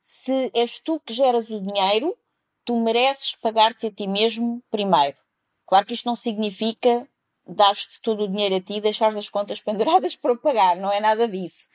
[0.00, 2.16] Se és tu que geras o dinheiro,
[2.64, 5.18] tu mereces pagar-te a ti mesmo primeiro.
[5.66, 7.06] Claro que isto não significa
[7.46, 10.98] dar-te todo o dinheiro a ti e deixares as contas penduradas para pagar, não é
[10.98, 11.68] nada disso.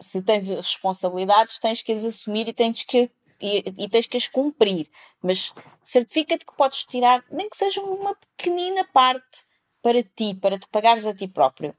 [0.00, 3.08] Se tens responsabilidades, tens que as assumir e tens que
[3.40, 4.90] e, e tens que as cumprir.
[5.22, 9.46] Mas certifica-te que podes tirar, nem que seja uma pequenina parte
[9.82, 11.72] para ti, para te pagares a ti próprio.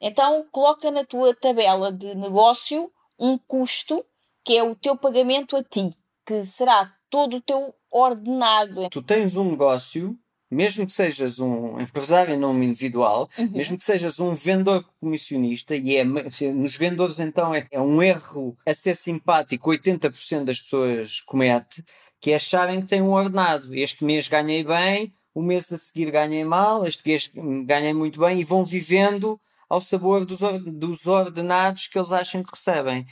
[0.00, 4.04] Então, coloca na tua tabela de negócio um custo
[4.42, 8.88] que é o teu pagamento a ti, que será todo o teu ordenado.
[8.88, 10.18] Tu tens um negócio
[10.50, 13.50] mesmo que sejas um empresário em nome individual, uhum.
[13.52, 18.56] mesmo que sejas um vendedor comissionista, e é, nos vendedores então é, é um erro
[18.66, 21.84] a ser simpático, 80% das pessoas comete,
[22.20, 23.72] que é acharem que têm um ordenado.
[23.74, 27.30] Este mês ganhei bem, o mês a seguir ganhei mal, este mês
[27.64, 32.50] ganhei muito bem, e vão vivendo ao sabor dos, dos ordenados que eles acham que
[32.52, 33.06] recebem.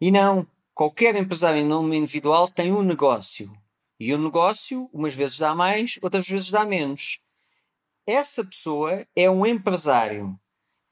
[0.00, 3.50] E não, qualquer empresário em nome individual tem um negócio
[3.98, 7.20] e o negócio, umas vezes dá mais, outras vezes dá menos.
[8.06, 10.38] Essa pessoa é um empresário.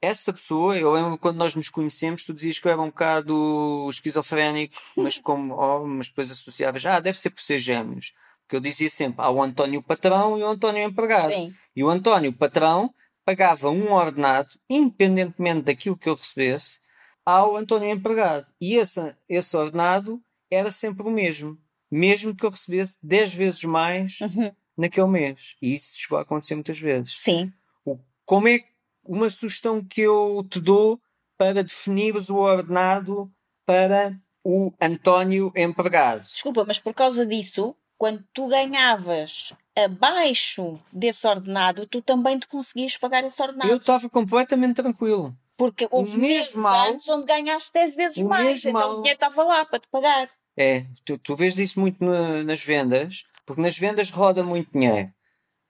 [0.01, 3.87] Essa pessoa, eu lembro quando nós nos conhecemos, tu dizias que eu era um bocado
[3.89, 8.13] esquizofrénico, mas como, oh, mas depois associavas, ah, deve ser por ser gêmeos.
[8.53, 11.33] Porque eu dizia sempre, há o António patrão e o António empregado.
[11.33, 11.51] Sim.
[11.75, 12.93] E o António patrão
[13.25, 16.79] pagava um ordenado, independentemente daquilo que eu recebesse,
[17.25, 18.45] ao António empregado.
[18.61, 21.57] E esse, esse ordenado era sempre o mesmo
[21.93, 24.51] mesmo que eu recebesse 10 vezes mais uhum.
[24.75, 25.55] naquele mês.
[25.61, 27.17] E isso chegou a acontecer muitas vezes.
[27.19, 27.53] Sim.
[27.85, 28.63] O, como é
[29.03, 30.99] uma sugestão que eu te dou
[31.37, 33.31] para definires o ordenado
[33.63, 36.21] para o António empregado?
[36.21, 42.97] Desculpa, mas por causa disso, quando tu ganhavas abaixo desse ordenado, tu também te conseguias
[42.97, 43.71] pagar esse ordenado.
[43.71, 45.33] Eu estava completamente tranquilo.
[45.57, 49.41] Porque houve meses mal, antes onde ganhaste 10 vezes mais, então mal, o dinheiro estava
[49.45, 50.29] lá para te pagar.
[50.57, 55.09] É, tu, tu vês isso muito no, nas vendas, porque nas vendas roda muito dinheiro.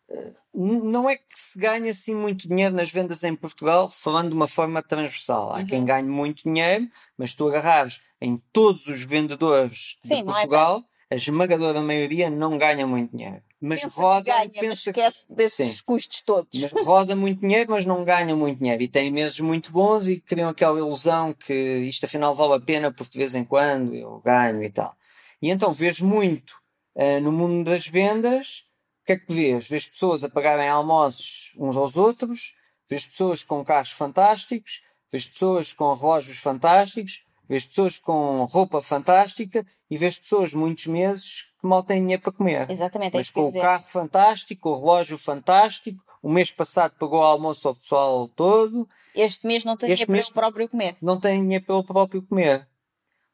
[0.10, 4.36] Eh, não é que se ganhe assim muito dinheiro nas vendas em Portugal, falando de
[4.36, 5.54] uma forma transversal.
[5.54, 5.68] Há uhum.
[5.68, 10.84] quem ganhe muito dinheiro, mas tu agarrares em todos os vendedores Sim, de é Portugal,
[11.14, 14.24] a esmagadora maioria não ganha muito dinheiro mas pensa roda.
[14.24, 16.60] Ganha, pensa mas esquece que, desses sim, custos todos.
[16.60, 18.84] Mas roda muito dinheiro, mas não ganha muito dinheiro.
[18.84, 22.92] E tem meses muito bons e criam aquela ilusão que isto afinal vale a pena
[22.92, 24.94] porque de vez em quando eu ganho e tal.
[25.42, 26.52] E então vês muito
[26.96, 28.66] uh, no mundo das vendas.
[29.02, 29.68] O que é que vês?
[29.70, 32.54] Vês pessoas a pagarem almoços uns aos outros,
[32.90, 39.66] vês pessoas com carros fantásticos, vês pessoas com relógios fantásticos, vês pessoas com roupa fantástica
[39.90, 42.70] e vês pessoas muitos meses que mal têm dinheiro para comer.
[42.70, 47.24] Exatamente, é Mas com o carro fantástico, o relógio fantástico, o mês passado pagou o
[47.24, 50.96] almoço ao pessoal todo, Este mês não tem Este dinheiro ele próprio comer.
[51.02, 52.68] não tem dinheiro para o próprio comer.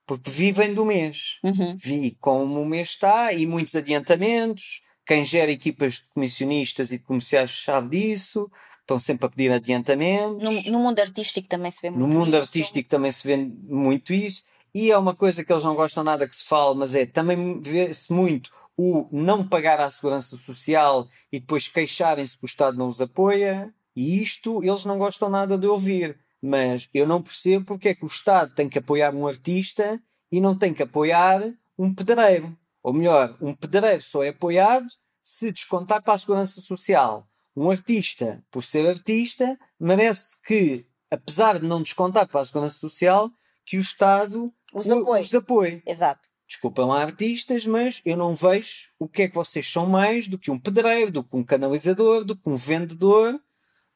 [0.05, 1.37] Porque vivem do mês.
[1.43, 1.77] Uhum.
[1.77, 4.81] Vi como o mês está e muitos adiantamentos.
[5.05, 8.49] Quem gera equipas de comissionistas e de comerciais sabe disso.
[8.89, 10.41] Estão sempre a pedir adiantamentos.
[10.41, 12.37] No, no mundo artístico também se vê muito No mundo isso.
[12.37, 14.41] artístico também se vê muito isso.
[14.73, 17.61] E é uma coisa que eles não gostam nada que se fale, mas é também
[17.61, 22.87] vê-se muito o não pagar à segurança social e depois queixarem-se que o Estado não
[22.87, 23.71] os apoia.
[23.95, 26.17] E isto eles não gostam nada de ouvir.
[26.41, 30.41] Mas eu não percebo porque é que o Estado tem que apoiar um artista e
[30.41, 31.43] não tem que apoiar
[31.77, 32.57] um pedreiro.
[32.81, 34.87] Ou melhor, um pedreiro só é apoiado
[35.21, 37.28] se descontar para a segurança social.
[37.61, 43.29] Um artista, por ser artista, merece que, apesar de não descontar para a segurança social,
[43.65, 45.21] que o Estado Os o- apoie.
[45.21, 45.83] os apoie.
[45.85, 46.29] Exato.
[46.47, 50.37] Desculpem lá, artistas, mas eu não vejo o que é que vocês são mais do
[50.39, 53.37] que um pedreiro, do que um canalizador, do que um vendedor,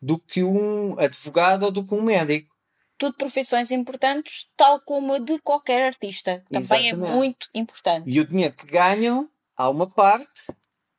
[0.01, 2.53] do que um advogado ou do que um médico.
[2.97, 6.43] Tudo profissões importantes, tal como a de qualquer artista.
[6.51, 7.15] Também é Exatamente.
[7.15, 8.09] muito importante.
[8.09, 10.53] E o dinheiro que ganham, há uma parte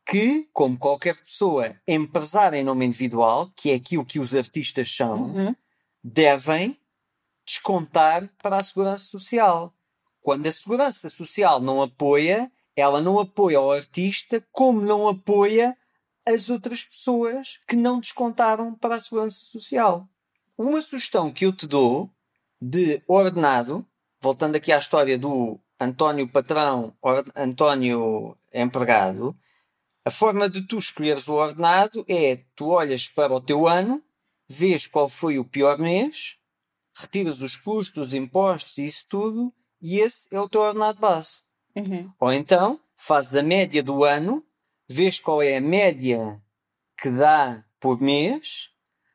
[0.07, 5.15] que, como qualquer pessoa empresária em nome individual, que é aquilo que os artistas são,
[5.15, 5.57] Uhum.
[6.03, 6.79] devem
[7.47, 9.73] descontar para a segurança social.
[10.21, 15.77] Quando a segurança social não apoia, ela não apoia o artista, como não apoia
[16.27, 20.09] as outras pessoas que não descontaram para a segurança social.
[20.57, 22.11] Uma sugestão que eu te dou
[22.61, 23.87] de ordenado,
[24.23, 26.95] voltando aqui à história do António patrão,
[27.37, 29.37] António empregado,
[30.05, 34.03] a forma de tu escolheres o ordenado é tu olhas para o teu ano,
[34.49, 36.37] vês qual foi o pior mês,
[36.95, 41.43] retiras os custos, os impostos e isso tudo, e esse é o teu ordenado base.
[41.75, 42.13] Uhum.
[42.21, 44.45] Ou então fazes a média do ano,
[44.89, 46.41] vês qual é a média
[47.01, 48.71] que dá por mês,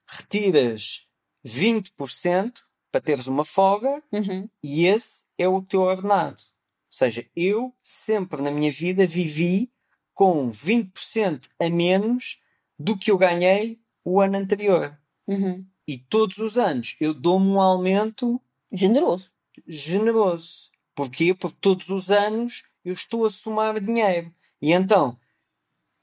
[0.08, 1.08] retiras
[1.45, 4.49] 20% para teres uma folga Uhum.
[4.63, 6.41] e esse é o teu ordenado.
[6.41, 9.71] Ou seja, eu sempre na minha vida vivi
[10.20, 12.42] com 20% a menos
[12.78, 15.00] do que eu ganhei o ano anterior.
[15.26, 15.66] Uhum.
[15.88, 18.38] E todos os anos eu dou-me um aumento
[18.70, 19.32] Generoso.
[19.66, 20.70] generoso.
[20.94, 21.34] Porquê?
[21.34, 24.30] Porque todos os anos eu estou a somar dinheiro.
[24.62, 25.18] E então,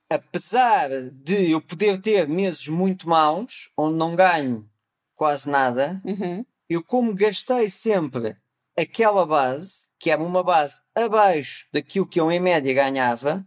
[0.08, 4.66] apesar de eu poder ter meses muito maus, onde não ganho
[5.14, 6.42] quase nada, Uhum.
[6.70, 8.34] eu como gastei sempre
[8.78, 13.46] aquela base, que era uma base abaixo daquilo que eu em média ganhava,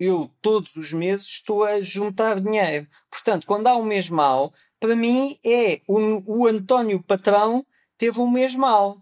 [0.00, 2.88] eu todos os meses estou a juntar dinheiro.
[3.10, 7.64] Portanto, quando há um mês mau, para mim é o, o António patrão
[7.98, 8.98] teve um mês mau.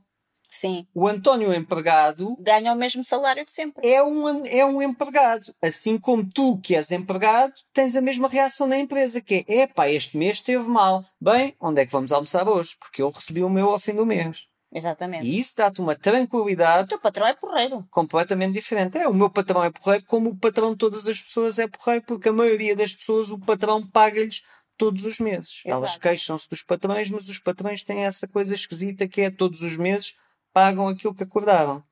[0.51, 0.87] Sim.
[0.93, 3.87] O António empregado Ganha o mesmo salário de sempre.
[3.87, 5.55] é um, é um empregado.
[5.63, 9.89] Assim como tu, que és empregado, tens a mesma reação na empresa, que é, epá,
[9.89, 11.05] este mês esteve mal.
[11.21, 12.75] Bem, onde é que vamos almoçar hoje?
[12.81, 14.49] Porque eu recebi o meu ao fim do mês.
[14.73, 15.27] Exatamente.
[15.27, 17.87] E isso dá-te uma O tranquilidade teu patrão é porreiro.
[17.91, 18.99] completamente diferente.
[18.99, 22.05] É, o meu patrão é porreiro, como o patrão de todas as pessoas é porreiro,
[22.07, 24.43] porque a maioria das pessoas o patrão paga-lhes
[24.77, 25.63] todos os meses.
[25.65, 25.71] Exato.
[25.71, 29.77] Elas queixam-se dos patrões, mas os patrões têm essa coisa esquisita que é todos os
[29.77, 30.15] meses
[30.53, 31.83] pagam aquilo que acordaram.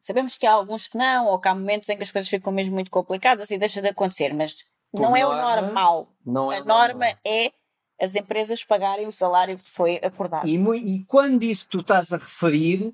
[0.00, 2.52] Sabemos que há alguns que não, ou que há momentos em que as coisas ficam
[2.52, 4.54] mesmo muito complicadas e deixa de acontecer, mas
[4.92, 6.08] Por não é o norma, normal.
[6.24, 7.18] Não é a norma normal.
[7.26, 7.52] é
[8.00, 10.48] as empresas pagarem o salário que foi acordado.
[10.48, 12.92] E, e quando isso tu estás a referir,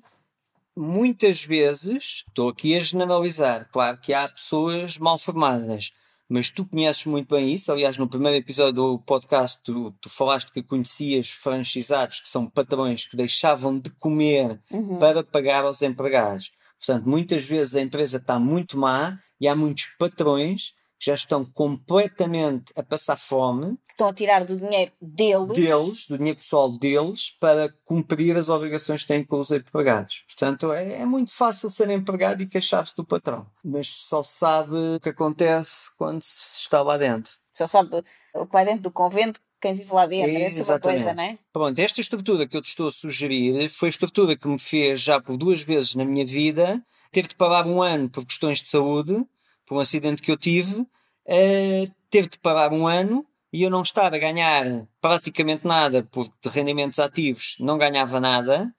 [0.75, 5.91] muitas vezes, estou aqui a generalizar, claro que há pessoas mal formadas,
[6.29, 7.71] mas tu conheces muito bem isso.
[7.71, 13.03] Aliás, no primeiro episódio do podcast, tu, tu falaste que conhecias franchisados que são patrões
[13.05, 14.97] que deixavam de comer Uhum.
[14.97, 16.51] para pagar aos empregados.
[16.79, 21.43] Portanto, muitas vezes a empresa está muito má e há muitos patrões que já estão
[21.43, 25.55] completamente a passar fome Que estão a tirar do dinheiro deles.
[25.55, 30.23] deles, do dinheiro pessoal deles, para cumprir as obrigações que têm com os empregados.
[30.27, 33.47] Portanto, é, é muito fácil ser empregado e queixar-se do patrão.
[33.63, 37.33] Mas só sabe o que acontece quando se está lá dentro.
[37.57, 38.03] Só sabe
[38.35, 40.37] o que vai dentro do convento, quem vive lá dentro.
[40.37, 41.37] É, Essa coisa, não é?
[41.51, 45.01] Pronto, esta estrutura que eu te estou a sugerir foi a estrutura que me fez
[45.01, 46.79] já por duas vezes na minha vida.
[47.11, 49.25] Teve de parar um ano por questões de saúde,
[49.71, 50.85] por um acidente que eu tive.
[51.25, 54.65] eh, teve de parar um ano e eu não estar a ganhar
[54.99, 58.69] praticamente nada, porque de rendimentos ativos não ganhava nada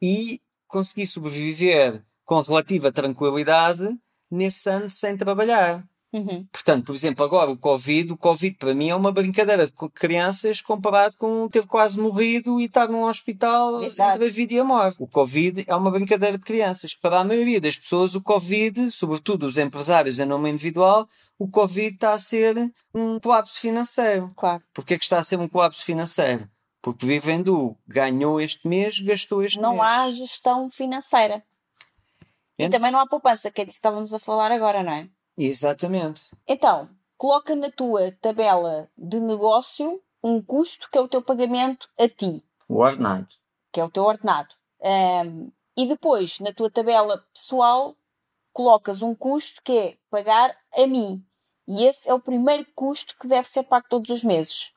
[0.00, 3.94] e consegui sobreviver com relativa tranquilidade
[4.30, 5.86] nesse ano sem trabalhar.
[6.12, 6.44] Uhum.
[6.50, 10.60] Portanto, por exemplo, agora o Covid, o Covid para mim é uma brincadeira de crianças
[10.60, 14.16] comparado com ter quase morrido e estar num hospital Exato.
[14.16, 14.96] entre a vida e a morte.
[15.00, 16.94] O Covid é uma brincadeira de crianças.
[16.94, 21.06] Para a maioria das pessoas, o Covid, sobretudo os empresários em nome individual,
[21.38, 22.56] o Covid está a ser
[22.92, 24.26] um colapso financeiro.
[24.34, 24.62] Claro.
[24.74, 26.48] Porquê é que está a ser um colapso financeiro?
[26.82, 29.84] Porque vivem do ganhou este mês, gastou este Não mês.
[29.84, 31.44] há gestão financeira.
[32.58, 35.08] E também não há poupança, que é disso que estávamos a falar agora, não é?
[35.42, 36.24] Exatamente.
[36.46, 42.08] Então, coloca na tua tabela de negócio um custo que é o teu pagamento a
[42.08, 43.28] ti, O ordenado.
[43.72, 44.54] que é o teu ordenado.
[44.82, 47.96] Ahm, e depois, na tua tabela pessoal,
[48.52, 51.24] colocas um custo que é pagar a mim.
[51.66, 54.72] E esse é o primeiro custo que deve ser pago todos os meses.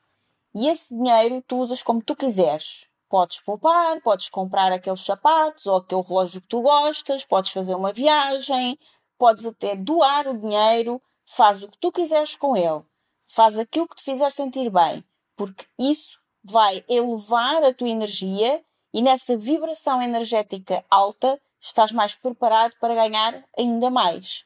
[0.54, 2.86] E esse dinheiro tu usas como tu quiseres.
[3.08, 7.92] Podes poupar, podes comprar aqueles sapatos ou aquele relógio que tu gostas, podes fazer uma
[7.92, 8.78] viagem,
[9.18, 12.82] podes até doar o dinheiro, faz o que tu quiseres com ele.
[13.26, 15.04] Faz aquilo que te fizer sentir bem,
[15.36, 18.62] porque isso vai elevar a tua energia
[18.92, 24.44] e nessa vibração energética alta estás mais preparado para ganhar ainda mais.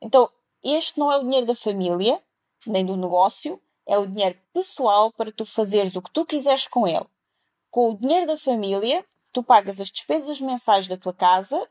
[0.00, 0.30] Então,
[0.62, 2.22] este não é o dinheiro da família,
[2.66, 6.86] nem do negócio, é o dinheiro pessoal para tu fazeres o que tu quiseres com
[6.86, 7.06] ele.
[7.70, 11.68] Com o dinheiro da família, tu pagas as despesas mensais da tua casa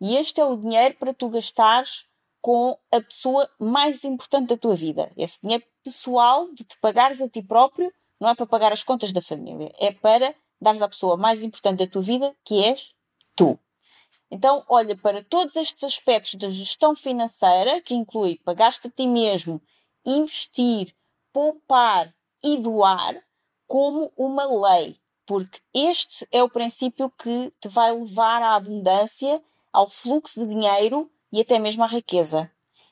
[0.00, 2.06] e este é o dinheiro para tu gastares
[2.40, 5.10] com a pessoa mais importante da tua vida.
[5.16, 9.12] Esse dinheiro pessoal de te pagares a ti próprio não é para pagar as contas
[9.12, 12.94] da família, é para dares à pessoa mais importante da tua vida, que és
[13.36, 13.58] tu.
[14.30, 19.62] Então, olha para todos estes aspectos da gestão financeira, que inclui pagar-te a ti mesmo,
[20.04, 20.92] investir,
[21.32, 23.22] poupar e doar,
[23.66, 24.96] como uma lei.
[25.24, 29.42] Porque este é o princípio que te vai levar à abundância,
[29.78, 32.50] ao fluxo de dinheiro e até mesmo à riqueza.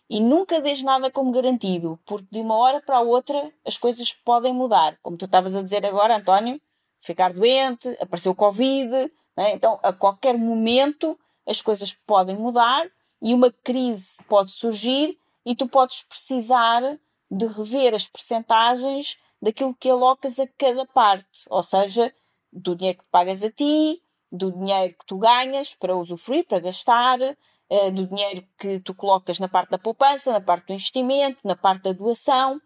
[0.09, 4.13] E nunca dês nada como garantido, porque de uma hora para a outra as coisas
[4.13, 4.97] podem mudar.
[5.03, 6.61] Como tu estavas a dizer agora, António,
[7.01, 8.89] ficar doente, apareceu o Covid,
[9.37, 9.53] né?
[9.53, 12.89] então a qualquer momento as coisas podem mudar
[13.21, 16.83] e uma crise pode surgir e tu podes precisar
[17.29, 22.15] de rever as percentagens daquilo que alocas a cada parte, ou seja,
[22.53, 24.01] do dinheiro que pagas a ti,
[24.31, 29.39] do dinheiro que tu ganhas para usufruir, para gastar, eh, do dinheiro que tu colocas
[29.39, 32.61] na parte da poupança, na parte do investimento, na parte da doação,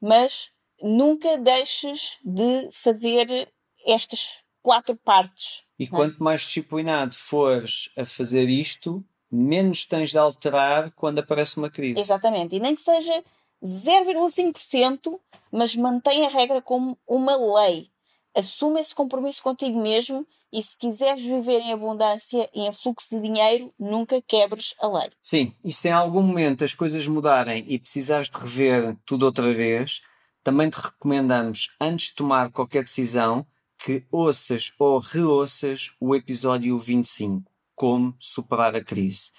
[0.00, 0.50] mas
[0.82, 3.52] nunca deixes de fazer
[3.86, 5.62] estas quatro partes.
[5.78, 5.88] E é?
[5.88, 12.00] quanto mais disciplinado fores a fazer isto, menos tens de alterar quando aparece uma crise.
[12.00, 12.56] Exatamente.
[12.56, 13.24] E nem que seja
[13.62, 15.18] 0,5%,
[15.50, 17.90] mas mantém a regra como uma lei.
[18.36, 23.22] Assume esse compromisso contigo mesmo e se quiseres viver em abundância e em fluxo de
[23.22, 25.10] dinheiro, nunca quebres a lei.
[25.20, 29.52] Sim, e se em algum momento as coisas mudarem e precisares de rever tudo outra
[29.52, 30.02] vez,
[30.44, 33.46] também te recomendamos, antes de tomar qualquer decisão,
[33.78, 39.32] que ouças ou reouças o episódio 25, Como Superar a Crise.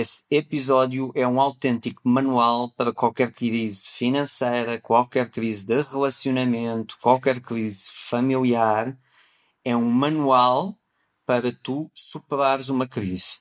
[0.00, 7.40] Esse episódio é um autêntico manual para qualquer crise financeira, qualquer crise de relacionamento, qualquer
[7.40, 8.96] crise familiar.
[9.64, 10.78] É um manual
[11.26, 13.40] para tu superares uma crise.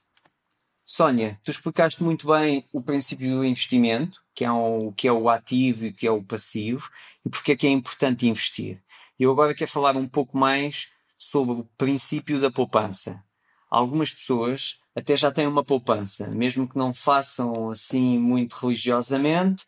[0.83, 5.29] Sónia, tu explicaste muito bem o princípio do investimento, que é o que é o
[5.29, 6.89] ativo e que é o passivo,
[7.23, 8.81] e porque é que é importante investir.
[9.19, 10.87] Eu agora quero falar um pouco mais
[11.19, 13.23] sobre o princípio da poupança.
[13.69, 19.63] Algumas pessoas até já têm uma poupança, mesmo que não façam assim muito religiosamente,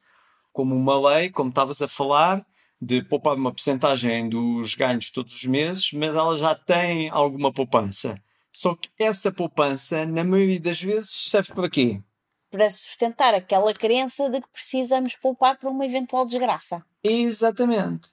[0.52, 2.44] como uma lei, como estavas a falar,
[2.82, 8.20] de poupar uma porcentagem dos ganhos todos os meses, mas elas já têm alguma poupança.
[8.52, 12.02] Só que essa poupança, na maioria das vezes, serve para quê?
[12.50, 16.84] Para sustentar aquela crença de que precisamos poupar para uma eventual desgraça.
[17.04, 18.10] Exatamente.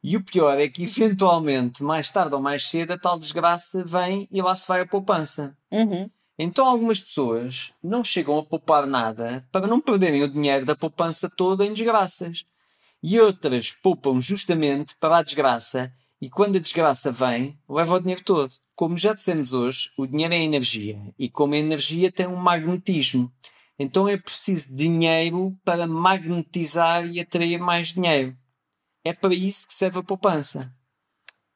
[0.00, 4.28] E o pior é que, eventualmente, mais tarde ou mais cedo, a tal desgraça vem
[4.30, 5.58] e lá se vai a poupança.
[5.72, 6.08] Uhum.
[6.38, 11.28] Então, algumas pessoas não chegam a poupar nada para não perderem o dinheiro da poupança
[11.28, 12.44] toda em desgraças.
[13.02, 18.24] E outras poupam justamente para a desgraça e quando a desgraça vem, leva o dinheiro
[18.24, 18.52] todo.
[18.74, 23.32] Como já dissemos hoje, o dinheiro é energia e como a energia tem um magnetismo.
[23.78, 28.36] Então é preciso dinheiro para magnetizar e atrair mais dinheiro.
[29.04, 30.74] É para isso que serve a poupança.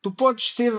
[0.01, 0.72] Tu podes ter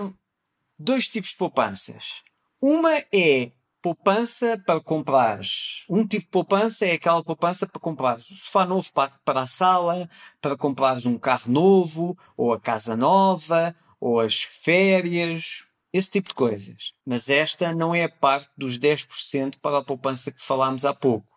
[0.78, 2.22] dois tipos de poupanças.
[2.60, 3.52] Uma é
[3.84, 5.84] poupança para comprares.
[5.90, 9.46] Um tipo de poupança é aquela poupança para comprares o sofá novo para, para a
[9.46, 10.08] sala,
[10.40, 16.34] para comprares um carro novo, ou a casa nova, ou as férias, esse tipo de
[16.34, 16.94] coisas.
[17.06, 21.28] Mas esta não é a parte dos 10% para a poupança que falámos há pouco.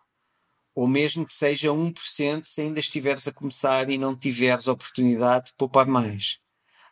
[0.74, 5.52] Ou mesmo que seja 1% se ainda estiveres a começar e não tiveres oportunidade de
[5.52, 6.38] poupar mais.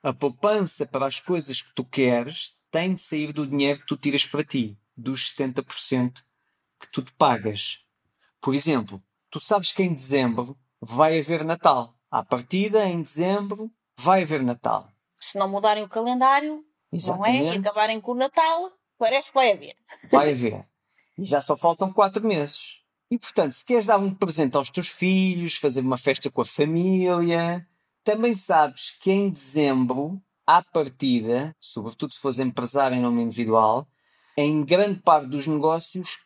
[0.02, 3.96] A poupança para as coisas que tu queres tem de sair do dinheiro que tu
[3.96, 6.22] tiras para ti, dos 70%
[6.80, 7.84] que tu te pagas.
[8.40, 11.94] Por exemplo, tu sabes que em dezembro vai haver Natal.
[12.10, 14.88] À partida, em dezembro, vai haver Natal.
[15.18, 17.42] Se não mudarem o calendário, Exatamente.
[17.42, 17.54] não é?
[17.54, 19.74] E acabarem com o Natal, parece que vai haver.
[20.10, 20.66] Vai haver.
[21.18, 22.80] E já só faltam quatro meses.
[23.10, 26.44] E portanto, se queres dar um presente aos teus filhos, fazer uma festa com a
[26.44, 27.66] família,
[28.02, 33.88] também sabes que em dezembro, à partida, sobretudo se fores empresário em nome individual,
[34.36, 36.18] em grande parte dos negócios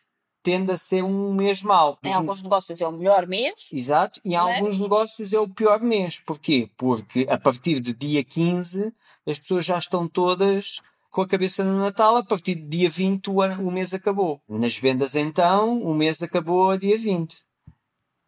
[0.43, 1.99] tende a ser um mês mau.
[2.03, 3.69] Em alguns negócios é o melhor mês.
[3.71, 6.19] Exato, e em Mas- alguns negócios é o pior mês.
[6.19, 6.69] Porquê?
[6.77, 8.91] Porque a partir de dia 15
[9.27, 10.81] as pessoas já estão todas
[11.11, 14.41] com a cabeça no Natal, a partir de dia 20 o, ano- o mês acabou.
[14.49, 17.43] Nas vendas então, o mês acabou a dia 20.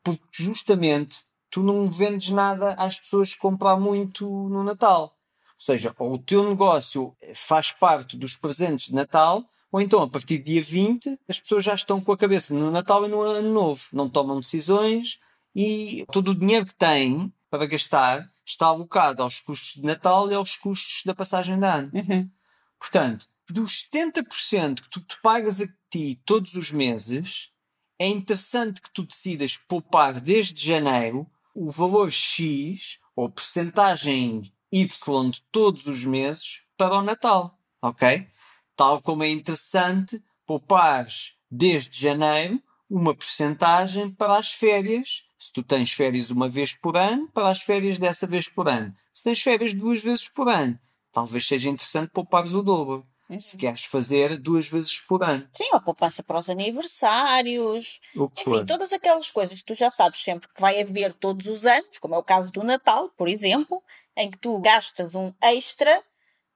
[0.04, 5.04] Porque justamente tu não vendes nada às pessoas que comprar muito no Natal.
[5.04, 9.44] Ou seja, ou o teu negócio faz parte dos presentes de Natal,
[9.74, 12.70] ou então a partir do dia 20 as pessoas já estão com a cabeça no
[12.70, 13.82] Natal e no Ano Novo.
[13.92, 15.20] Não tomam decisões
[15.56, 20.36] e todo o dinheiro que têm para gastar está alocado aos custos de Natal e
[20.36, 21.90] aos custos da passagem de ano.
[21.92, 22.30] Uhum.
[22.78, 27.52] Portanto, dos 70% que tu te pagas a ti todos os meses,
[27.98, 35.42] é interessante que tu decidas poupar desde janeiro o valor X ou percentagem Y de
[35.52, 38.28] todos os meses para o Natal, ok?
[38.76, 45.24] Tal como é interessante poupares desde janeiro uma percentagem para as férias.
[45.38, 48.94] Se tu tens férias uma vez por ano, para as férias dessa vez por ano.
[49.12, 50.80] Se tens férias duas vezes por ano,
[51.12, 53.06] talvez seja interessante poupares o dobro.
[53.40, 55.48] Se queres fazer duas vezes por ano.
[55.54, 58.00] Sim, a poupança para os aniversários.
[58.16, 58.66] O que Enfim, for.
[58.66, 62.14] todas aquelas coisas que tu já sabes sempre que vai haver todos os anos, como
[62.16, 63.82] é o caso do Natal, por exemplo,
[64.16, 66.04] em que tu gastas um extra,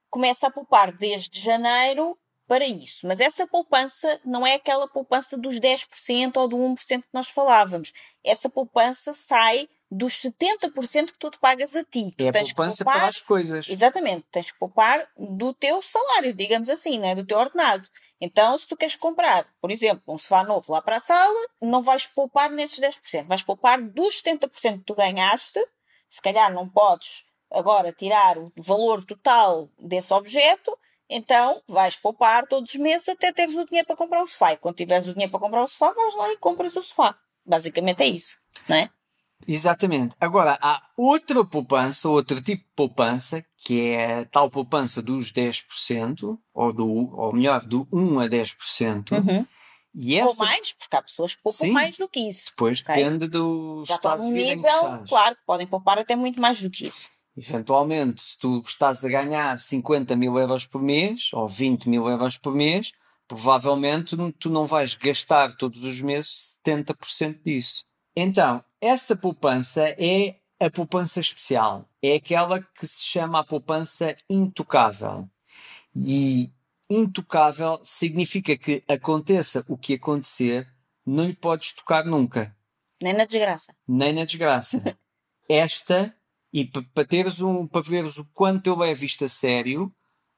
[0.09, 3.05] começa a poupar desde janeiro para isso.
[3.05, 7.91] Mas essa poupança não é aquela poupança dos 10% ou do 1% que nós falávamos.
[8.25, 12.11] Essa poupança sai dos 70% que tu te pagas a ti.
[12.17, 13.69] Tu É a poupança poupar- para as coisas.
[13.69, 17.15] Exatamente, tens que poupar do teu salário, digamos assim, né?
[17.15, 17.87] do teu ordenado.
[18.19, 21.81] Então, se tu queres comprar, por exemplo, um sofá novo lá para a sala, não
[21.83, 25.59] vais poupar nesses 10%, vais poupar dos 70% que tu ganhaste.
[26.09, 30.77] Se calhar não podes agora tirar o valor total desse objeto,
[31.09, 34.53] então vais poupar todos os meses até teres o dinheiro para comprar o sofá.
[34.53, 37.15] E quando tiveres o dinheiro para comprar o sofá, vais lá e compras o sofá.
[37.45, 38.37] Basicamente é isso,
[38.67, 38.89] não é?
[39.47, 40.15] Exatamente.
[40.19, 46.37] Agora, há outra poupança, outro tipo de poupança, que é a tal poupança dos 10%,
[46.53, 49.47] ou, do, ou melhor, do 1 a 10%.
[49.93, 51.71] E essa Ou mais, porque há pessoas que poupam Sim.
[51.71, 52.49] mais do que isso.
[52.49, 52.93] depois Ok?
[52.93, 55.09] depende do já estado de vida em que nível, estás.
[55.09, 57.09] claro, podem poupar até muito mais do que isso.
[57.37, 62.35] Eventualmente, se tu estás a ganhar 50 mil euros por mês, ou 20 mil euros
[62.35, 62.93] por mês,
[63.27, 67.85] provavelmente tu não vais gastar todos os meses 70% disso.
[68.15, 71.87] Então, essa poupança é a poupança especial.
[72.01, 75.29] É aquela que se chama a poupança intocável.
[75.95, 76.51] E
[76.89, 80.67] intocável significa que aconteça o que acontecer,
[81.05, 82.55] não lhe podes tocar nunca
[83.01, 83.75] Nem na desgraça.
[83.87, 84.97] nem na desgraça.
[85.49, 86.13] Esta,
[86.53, 89.91] e pa- para teres um, para veres o quanto eu levo isto a sério,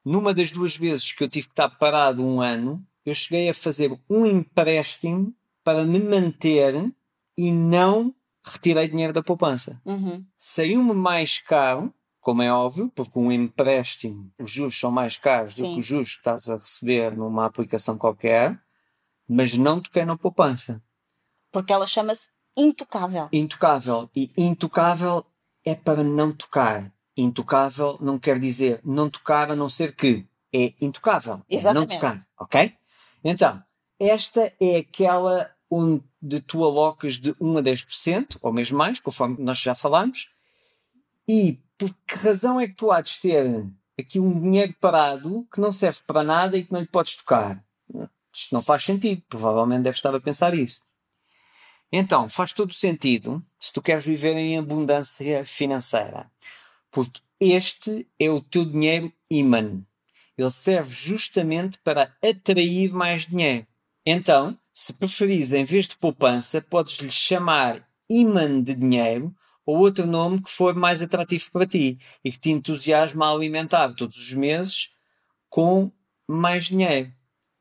[0.04, 3.54] numa das duas vezes que eu tive que estar parado um ano, eu cheguei a
[3.54, 5.34] fazer um empréstimo
[5.64, 6.92] para me manter
[7.36, 9.80] e não retirei dinheiro da poupança.
[9.84, 10.24] Uhum.
[10.36, 15.64] Saiu-me mais caro, como é óbvio, porque um empréstimo, os juros são mais caros do
[15.66, 15.74] Sim.
[15.74, 18.58] que os juros que estás a receber numa aplicação qualquer,
[19.28, 20.82] mas não toquei na poupança
[21.52, 23.28] Porque ela chama-se intocável.
[23.32, 24.10] intocável.
[24.14, 25.24] E intocável
[25.64, 26.92] é para não tocar.
[27.16, 30.26] Intocável não quer dizer não tocar a não ser que.
[30.52, 31.34] É intocável.
[31.48, 31.94] É não Exatamente.
[31.94, 32.26] tocar.
[32.38, 32.74] Ok?
[33.22, 33.62] Então,
[33.98, 39.58] esta é aquela onde tu alocas de 1 a 10%, ou mesmo mais, conforme nós
[39.60, 40.28] já falámos.
[41.28, 43.64] E por que razão é que tu há de ter
[43.98, 47.62] aqui um dinheiro parado que não serve para nada e que não lhe podes tocar?
[48.34, 49.22] Isto não faz sentido.
[49.28, 50.82] Provavelmente deves estar a pensar isso.
[51.92, 56.30] Então, faz todo sentido se tu queres viver em abundância financeira.
[56.90, 59.82] Porque este é o teu dinheiro imã.
[60.38, 63.66] Ele serve justamente para atrair mais dinheiro.
[64.06, 69.34] Então, se preferires, em vez de poupança, podes lhe chamar imã de dinheiro
[69.66, 73.92] ou outro nome que for mais atrativo para ti e que te entusiasma a alimentar
[73.94, 74.90] todos os meses
[75.48, 75.92] com
[76.26, 77.12] mais dinheiro.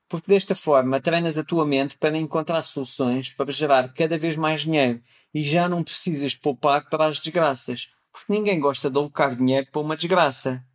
[0.09, 4.61] Porque desta forma treinas a tua mente para encontrar soluções para gerar cada vez mais
[4.61, 4.99] dinheiro
[5.31, 7.91] e já não precisas poupar para as desgraças.
[8.11, 10.65] Porque ninguém gosta de alocar dinheiro para uma desgraça.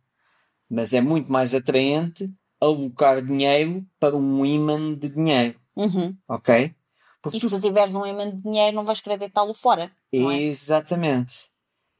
[0.69, 2.31] Mas é muito mais atraente
[2.61, 5.59] alocar dinheiro para um imã de dinheiro.
[5.75, 6.17] Uhum.
[6.27, 6.73] Ok?
[7.21, 9.91] Porque e se tu tiveres um imã de dinheiro, não vais querer deitá-lo fora.
[10.13, 10.41] É?
[10.43, 11.49] Exatamente.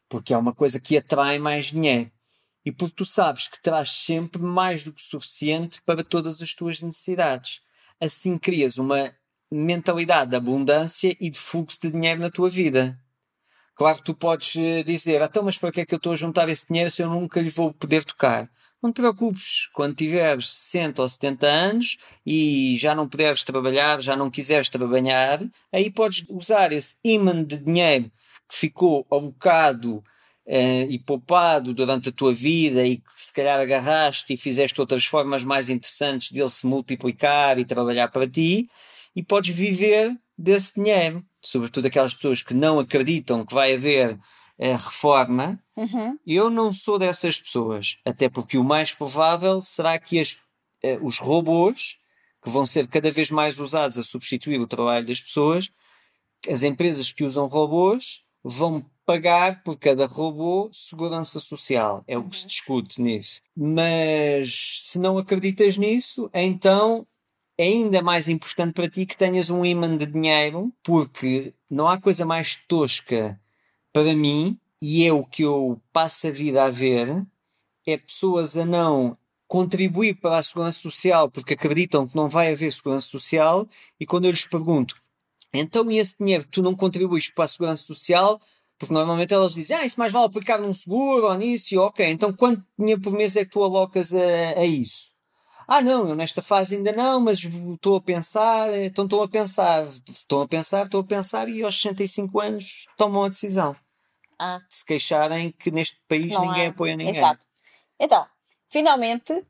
[0.07, 2.09] Porque é uma coisa que atrai mais dinheiro.
[2.65, 6.81] E porque tu sabes que traz sempre mais do que suficiente para todas as tuas
[6.81, 7.61] necessidades.
[8.01, 9.13] Assim crias uma
[9.51, 12.99] mentalidade de abundância e de fluxo de dinheiro na tua vida.
[13.75, 16.15] Claro que tu podes eh, dizer, então, mas para que é que eu estou a
[16.15, 18.49] juntar esse dinheiro se eu nunca lhe vou poder tocar?
[18.81, 24.15] Não te preocupes, quando tiveres 60 ou 70 anos e já não puderes trabalhar, já
[24.15, 25.41] não quiseres trabalhar,
[25.73, 28.11] aí podes usar esse imã de dinheiro
[28.47, 30.03] que ficou alocado
[30.47, 35.05] uh, e poupado durante a tua vida e que se calhar agarraste e fizeste outras
[35.05, 38.67] formas mais interessantes dele se multiplicar e trabalhar para ti
[39.15, 41.23] e podes viver desse dinheiro.
[41.41, 44.17] Sobretudo aquelas pessoas que não acreditam que vai haver
[44.59, 45.59] a reforma.
[45.75, 46.17] Uhum.
[46.25, 50.37] Eu não sou dessas pessoas, até porque o mais provável será que as,
[50.81, 51.97] eh, os robôs,
[52.41, 55.69] que vão ser cada vez mais usados a substituir o trabalho das pessoas,
[56.49, 62.03] as empresas que usam robôs vão pagar por cada robô segurança social.
[62.07, 62.47] É o que se uhum.
[62.47, 63.41] discute nisso.
[63.55, 67.05] Mas se não acreditas nisso, então
[67.57, 71.99] é ainda mais importante para ti que tenhas um imã de dinheiro, porque não há
[71.99, 73.39] coisa mais tosca
[73.93, 77.25] para mim, e é o que eu passo a vida a ver,
[77.87, 82.71] é pessoas a não contribuir para a segurança social porque acreditam que não vai haver
[82.73, 83.67] segurança social,
[83.99, 84.95] e quando eu lhes pergunto,
[85.53, 88.41] então e esse dinheiro que tu não contribuis para a segurança social,
[88.77, 92.05] porque normalmente elas dizem, ah, isso mais vale aplicar num seguro ou nisso, e ok,
[92.09, 95.13] então quanto dinheiro por mês é que tu alocas a, a isso?
[95.67, 99.85] Ah, não, eu nesta fase ainda não, mas estou a pensar, então estou a pensar,
[99.85, 103.75] estou a pensar, estou a pensar, e aos 65 anos tomam a decisão.
[104.37, 104.59] Ah.
[104.69, 106.69] De se queixarem que neste país não ninguém há.
[106.69, 107.15] apoia ninguém.
[107.15, 107.43] Exato.
[107.99, 108.27] Então,
[108.69, 109.43] finalmente,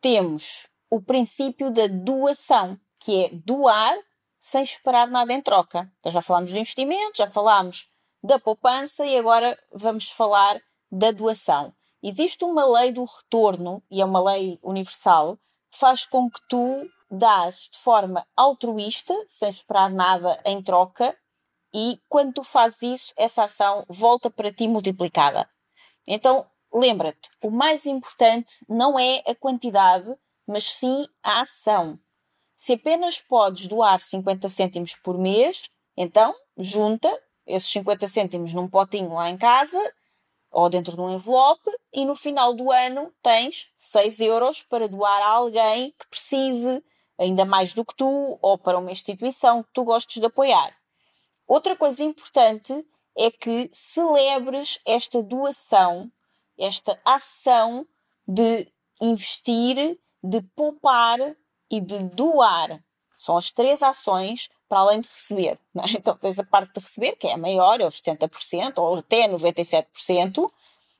[0.00, 3.96] temos o princípio da doação, que é doar
[4.38, 5.90] sem esperar nada em troca.
[5.98, 7.90] Então já falámos de investimento, já falámos
[8.26, 10.60] da poupança e agora vamos falar
[10.90, 11.72] da doação.
[12.02, 15.36] Existe uma lei do retorno, e é uma lei universal,
[15.70, 21.16] que faz com que tu dás de forma altruísta, sem esperar nada em troca,
[21.72, 25.48] e quando tu fazes isso, essa ação volta para ti multiplicada.
[26.06, 30.12] Então, lembra-te, o mais importante não é a quantidade,
[30.46, 31.98] mas sim a ação.
[32.54, 37.08] Se apenas podes doar 50 cêntimos por mês, então junta
[37.46, 39.80] esses 50 cêntimos num potinho lá em casa
[40.50, 45.20] ou dentro de um envelope e no final do ano tens 6 euros para doar
[45.22, 46.82] a alguém que precise,
[47.18, 50.74] ainda mais do que tu, ou para uma instituição que tu gostes de apoiar.
[51.46, 52.72] Outra coisa importante
[53.16, 56.10] é que celebres esta doação,
[56.58, 57.86] esta ação
[58.26, 58.66] de
[59.00, 61.18] investir, de poupar
[61.70, 62.80] e de doar.
[63.16, 65.58] São as três ações para além de receber.
[65.76, 65.90] É?
[65.96, 69.28] Então tens a parte de receber, que é a maior, é os 70% ou até
[69.28, 70.46] 97%,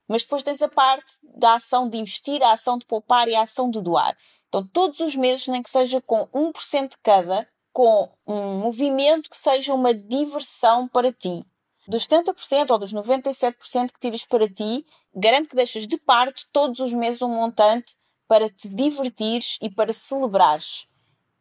[0.08, 3.42] mas depois tens a parte da ação de investir, a ação de poupar e a
[3.42, 4.16] ação de doar.
[4.48, 9.36] Então todos os meses, nem que seja com 1% de cada, com um movimento que
[9.36, 11.44] seja uma diversão para ti.
[11.86, 16.80] Dos 70% ou dos 97% que tiras para ti, garanto que deixas de parte todos
[16.80, 17.94] os meses um montante
[18.26, 20.88] para te divertires e para celebrares.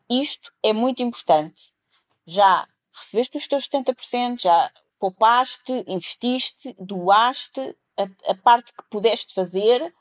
[0.10, 1.76] Isto é muito importante
[2.26, 9.93] já recebeste os teus 70%, já poupaste, investiste, doaste a, a parte que pudeste fazer.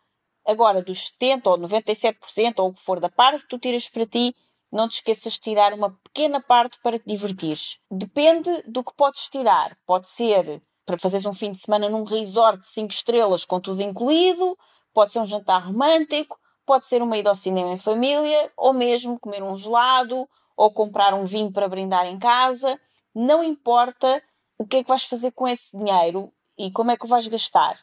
[0.46, 4.06] Agora, dos 70% ou 97% ou o que for da parte que tu tiras para
[4.06, 4.34] ti,
[4.70, 7.78] não te esqueças de tirar uma pequena parte para te divertires.
[7.90, 9.76] Depende do que podes tirar.
[9.86, 13.82] Pode ser para fazeres um fim de semana num resort de 5 estrelas com tudo
[13.82, 14.56] incluído,
[14.92, 19.18] pode ser um jantar romântico, pode ser uma ida ao cinema em família, ou mesmo
[19.18, 22.80] comer um gelado, ou comprar um vinho para brindar em casa,
[23.14, 24.22] não importa
[24.58, 27.26] o que é que vais fazer com esse dinheiro e como é que o vais
[27.26, 27.78] gastar,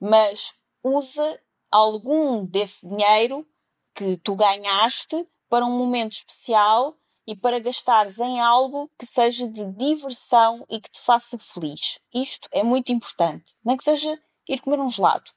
[0.00, 3.46] mas usa algum desse dinheiro
[3.94, 9.64] que tu ganhaste para um momento especial e para gastares em algo que seja de
[9.72, 11.98] diversão e que te faça feliz.
[12.12, 13.54] Isto é muito importante.
[13.64, 14.18] Nem que seja
[14.48, 15.30] ir comer um gelado.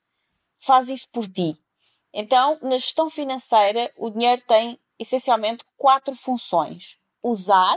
[0.57, 1.57] Faz isso por ti.
[2.13, 6.97] Então, na gestão financeira, o dinheiro tem essencialmente quatro funções.
[7.21, 7.75] Usar,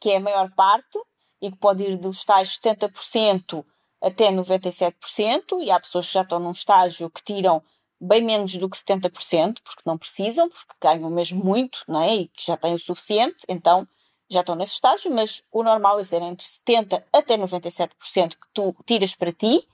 [0.00, 0.98] que é a maior parte,
[1.40, 3.64] e que pode ir dos tais 70%
[4.02, 7.62] até 97%, e há pessoas que já estão num estágio que tiram
[8.00, 12.14] bem menos do que 70%, porque não precisam, porque ganham mesmo muito, não é?
[12.14, 13.86] E que já têm o suficiente, então
[14.30, 18.74] já estão nesse estágio, mas o normal é ser entre 70% até 97% que tu
[18.86, 19.66] tiras para ti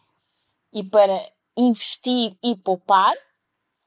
[0.73, 1.21] e para
[1.57, 3.15] investir e poupar,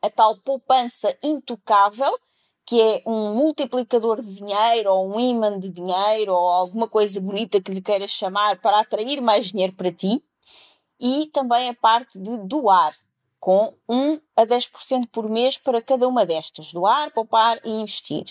[0.01, 2.17] a tal poupança intocável,
[2.65, 7.61] que é um multiplicador de dinheiro ou um imã de dinheiro ou alguma coisa bonita
[7.61, 10.23] que lhe queiras chamar para atrair mais dinheiro para ti,
[10.99, 12.95] e também a parte de doar,
[13.39, 18.25] com 1 a 10% por mês para cada uma destas: doar, poupar e investir.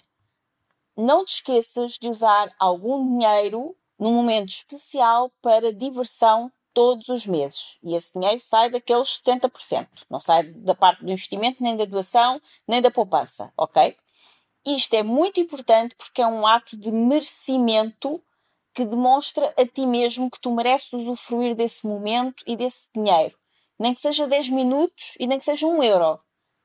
[0.96, 7.78] Não te esqueças de usar algum dinheiro num momento especial para diversão todos os meses.
[7.82, 9.88] E esse dinheiro sai daqueles 70%.
[10.10, 13.96] Não sai da parte do investimento, nem da doação, nem da poupança, ok?
[14.66, 18.22] Isto é muito importante porque é um ato de merecimento
[18.74, 23.34] que demonstra a ti mesmo que tu mereces usufruir desse momento e desse dinheiro.
[23.78, 26.18] Nem que seja 10 minutos e nem que seja um euro.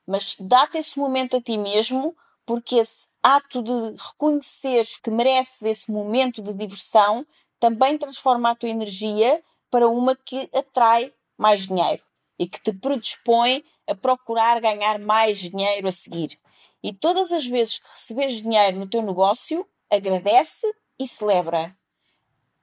[0.05, 2.13] Mas dá-te esse momento a ti mesmo
[2.45, 7.25] porque esse ato de reconheceres que mereces esse momento de diversão
[7.61, 9.41] também transforma a tua energia
[9.71, 12.03] para uma que atrai mais dinheiro
[12.37, 16.37] e que te predispõe a procurar ganhar mais dinheiro a seguir.
[16.83, 20.67] E todas as vezes que receberes dinheiro no teu negócio, agradece
[20.99, 21.75] e celebra.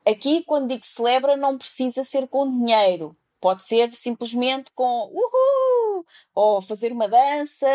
[0.07, 3.17] Aqui, quando digo celebra, não precisa ser com dinheiro.
[3.41, 6.05] Pode ser simplesmente com uhul!
[6.35, 7.67] Ou fazer uma dança,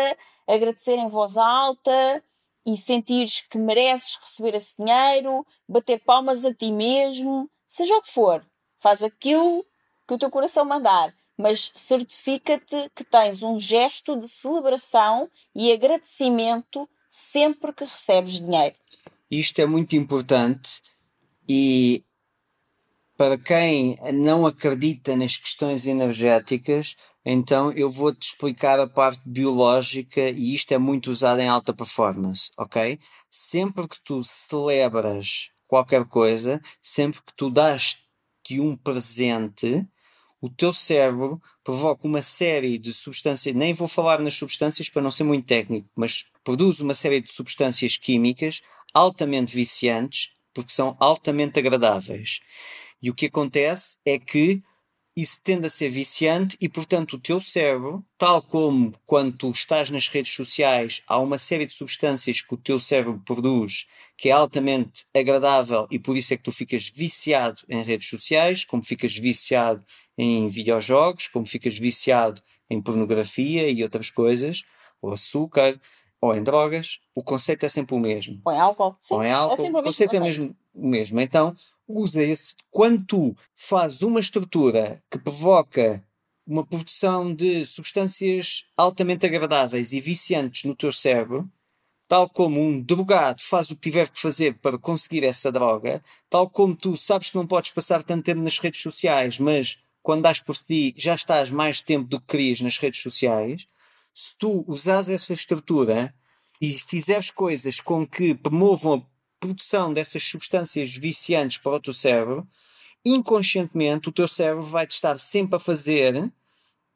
[0.46, 2.22] agradecer em voz alta
[2.66, 8.10] e sentires que mereces receber esse dinheiro, bater palmas a ti mesmo, seja o que
[8.10, 8.44] for.
[8.84, 9.64] Faz aquilo
[10.06, 15.26] que o teu coração mandar, mas certifica-te que tens um gesto de celebração
[15.56, 18.76] e agradecimento sempre que recebes dinheiro.
[19.30, 20.82] Isto é muito importante
[21.48, 22.04] e
[23.16, 30.54] para quem não acredita nas questões energéticas, então eu vou-te explicar a parte biológica e
[30.54, 32.98] isto é muito usado em alta performance, ok?
[33.30, 37.48] Sempre que tu celebras qualquer coisa, sempre que tu
[38.44, 39.86] dás-te um presente,
[40.40, 45.10] o teu cérebro provoca uma série de substâncias, nem vou falar nas substâncias para não
[45.10, 48.60] ser muito técnico, mas produz uma série de substâncias químicas
[48.92, 52.40] altamente viciantes, porque são altamente agradáveis.
[53.02, 54.62] E o que acontece é que
[55.16, 59.90] isso tende a ser viciante e, portanto, o teu cérebro, tal como quando tu estás
[59.90, 63.86] nas redes sociais, há uma série de substâncias que o teu cérebro produz
[64.16, 68.64] que é altamente agradável e por isso é que tu ficas viciado em redes sociais,
[68.64, 69.84] como ficas viciado
[70.16, 72.40] em videojogos, como ficas viciado
[72.70, 74.62] em pornografia e outras coisas,
[75.02, 75.78] ou açúcar,
[76.24, 78.40] ou em drogas, o conceito é sempre o mesmo.
[78.42, 78.96] Ou em álcool.
[78.98, 81.20] Sim, ou em álcool, é o conceito é mesmo o mesmo.
[81.20, 81.54] Então,
[81.86, 82.56] usa esse.
[82.70, 86.02] Quando tu fazes uma estrutura que provoca
[86.46, 91.46] uma produção de substâncias altamente agradáveis e viciantes no teu cérebro,
[92.08, 96.48] tal como um drogado faz o que tiver que fazer para conseguir essa droga, tal
[96.48, 100.40] como tu sabes que não podes passar tanto tempo nas redes sociais, mas quando dás
[100.40, 103.66] por ti já estás mais tempo do que querias nas redes sociais,
[104.14, 106.14] se tu usares essa estrutura
[106.60, 109.02] e fizeres coisas com que promovam a
[109.40, 112.48] produção dessas substâncias viciantes para o teu cérebro,
[113.04, 116.32] inconscientemente o teu cérebro vai te estar sempre a fazer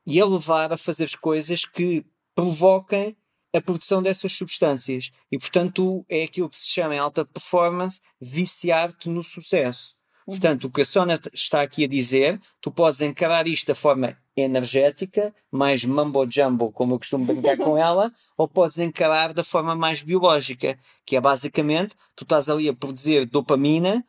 [0.06, 3.16] e a levar a fazer coisas que provoquem
[3.54, 5.10] a produção dessas substâncias.
[5.30, 9.97] E, portanto, é aquilo que se chama em alta performance viciar-te no sucesso.
[10.28, 10.34] Uhum.
[10.34, 14.14] Portanto, o que a Sona está aqui a dizer, tu podes encarar isto da forma
[14.36, 20.02] energética, mais mambo-jumbo, como eu costumo brincar com ela, ou podes encarar da forma mais
[20.02, 24.04] biológica, que é basicamente, tu estás ali a produzir dopamina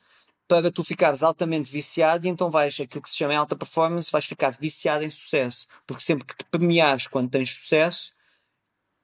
[0.45, 4.25] para tu ficares altamente viciado e então vais, aquilo que se chama alta performance, vais
[4.25, 5.67] ficar viciado em sucesso.
[5.87, 8.11] Porque sempre que te premiares quando tens sucesso,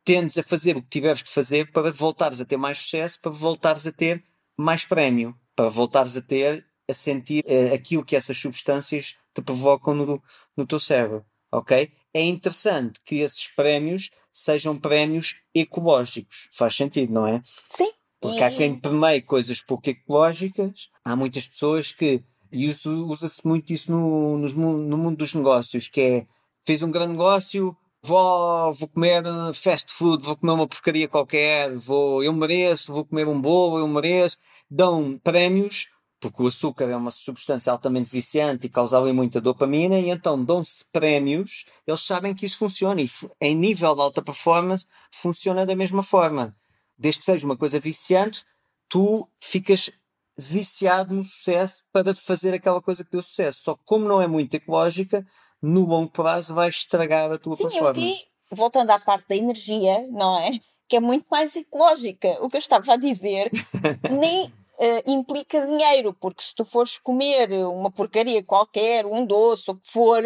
[0.03, 3.31] tendes a fazer o que tiveres de fazer para voltares a ter mais sucesso, para
[3.31, 4.23] voltares a ter
[4.57, 9.93] mais prémio, para voltares a ter, a sentir uh, aquilo que essas substâncias te provocam
[9.93, 10.21] no,
[10.55, 11.91] no teu cérebro, ok?
[12.13, 16.49] É interessante que esses prémios sejam prémios ecológicos.
[16.51, 17.41] Faz sentido, não é?
[17.69, 17.91] Sim.
[18.19, 23.91] Porque há quem permeie coisas pouco ecológicas, há muitas pessoas que, e usa-se muito isso
[23.91, 26.27] no, no, no mundo dos negócios, que é,
[26.65, 29.23] fez um grande negócio, vou, vou comer
[29.53, 33.87] fast food, vou comer uma porcaria qualquer, vou, eu mereço, vou comer um bolo, eu
[33.87, 34.37] mereço.
[34.69, 35.87] Dão prémios,
[36.29, 40.43] porque o açúcar é uma substância altamente viciante e causa ali muita dopamina, e então
[40.43, 43.07] dão-se prémios, eles sabem que isso funciona, e
[43.39, 46.55] em nível de alta performance funciona da mesma forma.
[46.97, 48.43] Desde que seja uma coisa viciante,
[48.89, 49.91] tu ficas
[50.35, 53.61] viciado no sucesso para fazer aquela coisa que deu sucesso.
[53.61, 55.25] Só que como não é muito ecológica,
[55.61, 58.17] no longo prazo vai estragar a tua Sim, performance.
[58.17, 60.51] Sim, voltando à parte da energia, não é?
[60.87, 62.29] Que é muito mais ecológica.
[62.41, 63.51] O que eu estava a dizer
[64.11, 69.75] nem uh, implica dinheiro, porque se tu fores comer uma porcaria qualquer, um doce, o
[69.75, 70.23] que for,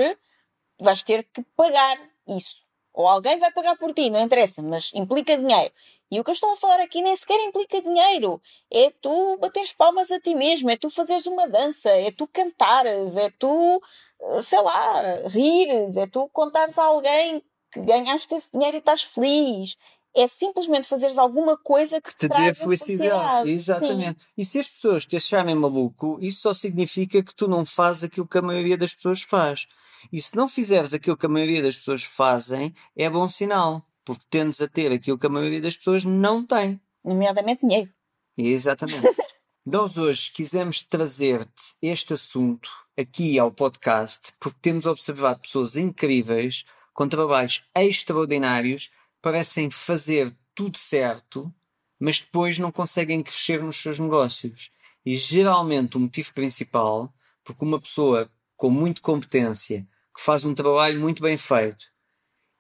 [0.80, 1.98] vais ter que pagar
[2.28, 2.68] isso.
[2.94, 5.72] Ou alguém vai pagar por ti, não interessa, mas implica dinheiro.
[6.12, 8.42] E o que eu estou a falar aqui nem sequer implica dinheiro.
[8.72, 13.16] É tu bateres palmas a ti mesmo, é tu fazeres uma dança, é tu cantares,
[13.16, 13.80] é tu,
[14.22, 19.04] eh, sei lá, rires, é tu contares a alguém que ganhaste esse dinheiro e estás
[19.04, 19.78] feliz.
[20.16, 22.64] É simplesmente fazeres alguma coisa que, que te dê felicidade.
[22.64, 23.52] felicidade.
[23.52, 24.24] Exatamente.
[24.24, 24.30] Sim.
[24.38, 28.28] E se as pessoas te acharem maluco, isso só significa que tu não fazes aquilo
[28.28, 29.68] que a maioria das pessoas faz.
[30.12, 34.26] E se não fizeres aquilo que a maioria das pessoas fazem, é bom sinal porque
[34.28, 36.82] tendes a ter aquilo que a maioria das pessoas não tem.
[37.04, 37.92] Nomeadamente dinheiro.
[38.36, 39.06] Exatamente.
[39.64, 47.08] Nós hoje quisemos trazer-te este assunto aqui ao podcast porque temos observado pessoas incríveis com
[47.08, 48.90] trabalhos extraordinários,
[49.22, 51.54] parecem fazer tudo certo,
[52.00, 54.72] mas depois não conseguem crescer nos seus negócios.
[55.06, 57.14] E geralmente o motivo principal,
[57.44, 61.86] porque uma pessoa com muita competência, que faz um trabalho muito bem feito,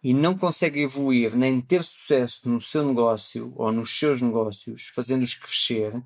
[0.01, 5.34] e não consegue evoluir nem ter sucesso no seu negócio ou nos seus negócios, fazendo-os
[5.34, 6.01] crescer,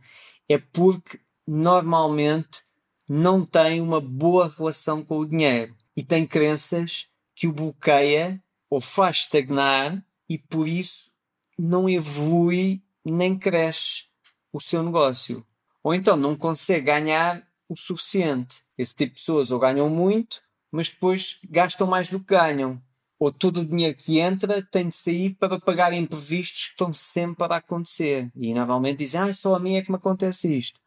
[0.49, 2.63] é porque normalmente
[3.07, 8.81] não tem uma boa relação com o dinheiro e tem crenças que o bloqueia ou
[8.81, 11.11] faz estagnar e por isso
[11.57, 14.05] não evolui nem cresce
[14.51, 15.45] o seu negócio.
[15.83, 18.63] Ou então não consegue ganhar o suficiente.
[18.77, 22.81] Esse tipo de pessoas ou ganham muito, mas depois gastam mais do que ganham
[23.23, 27.45] ou todo o dinheiro que entra tem de sair para pagar imprevistos que estão sempre
[27.45, 28.29] a acontecer.
[28.35, 30.77] E normalmente dizem, ah, só a mim é que me acontece isto.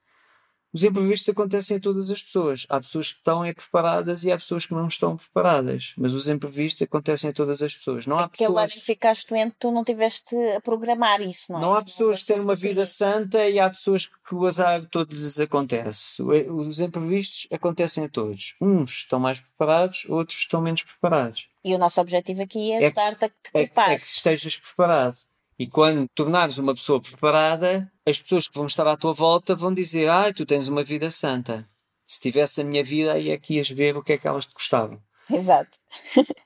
[0.76, 2.66] Os imprevistos acontecem a todas as pessoas.
[2.68, 5.94] Há pessoas que estão é preparadas e há pessoas que não estão preparadas.
[5.96, 8.06] Mas os imprevistos acontecem a todas as pessoas.
[8.06, 8.72] Não há Aquele pessoas...
[8.72, 11.62] ano que ficaste doente, tu não tiveste a programar isso, não é?
[11.62, 15.14] Não há pessoas que têm uma vida santa e há pessoas que o azar todo
[15.14, 16.22] lhes acontece.
[16.22, 18.54] Os imprevistos acontecem a todos.
[18.60, 21.48] Uns estão mais preparados, outros estão menos preparados.
[21.64, 23.92] E o nosso objetivo aqui é ajudar-te a que te prepares.
[23.92, 25.16] É, é que estejas preparado.
[25.58, 29.72] E quando tornares uma pessoa preparada, as pessoas que vão estar à tua volta vão
[29.72, 31.68] dizer: Ah, tu tens uma vida santa.
[32.06, 34.46] Se tivesse a minha vida, aí é que ias ver o que é que elas
[34.46, 35.02] te gostavam.
[35.28, 35.78] Exato.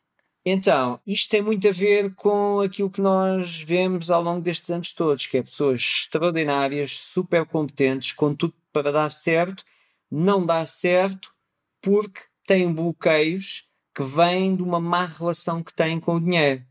[0.46, 4.92] então, isto tem muito a ver com aquilo que nós vemos ao longo destes anos
[4.92, 9.64] todos, que é pessoas extraordinárias, super competentes, com tudo para dar certo,
[10.10, 11.30] não dá certo
[11.82, 16.64] porque têm bloqueios que vêm de uma má relação que têm com o dinheiro.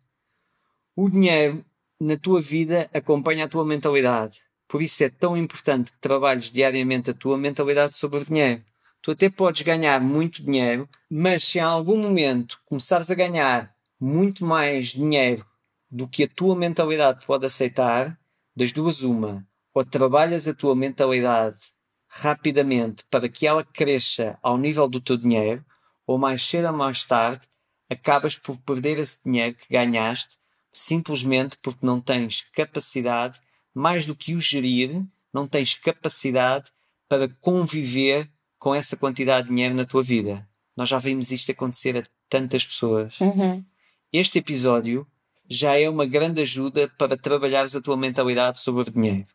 [0.96, 1.64] O dinheiro
[2.00, 4.40] na tua vida acompanha a tua mentalidade.
[4.68, 8.64] Por isso é tão importante que trabalhes diariamente a tua mentalidade sobre o dinheiro.
[9.02, 14.46] Tu até podes ganhar muito dinheiro, mas se em algum momento começares a ganhar muito
[14.46, 15.46] mais dinheiro
[15.90, 18.18] do que a tua mentalidade pode aceitar,
[18.56, 21.58] das duas uma, ou trabalhas a tua mentalidade
[22.10, 25.64] rapidamente para que ela cresça ao nível do teu dinheiro,
[26.06, 27.48] ou mais cedo ou mais tarde
[27.90, 30.38] acabas por perder esse dinheiro que ganhaste
[30.72, 33.40] simplesmente porque não tens capacidade,
[33.74, 35.04] mais do que o gerir,
[35.34, 36.72] não tens capacidade
[37.08, 40.48] para conviver com essa quantidade de dinheiro na tua vida.
[40.76, 43.20] Nós já vimos isto acontecer a tantas pessoas.
[43.20, 43.64] Uhum.
[44.12, 45.08] Este episódio
[45.50, 49.28] já é uma grande ajuda para trabalhares a tua mentalidade sobre o dinheiro.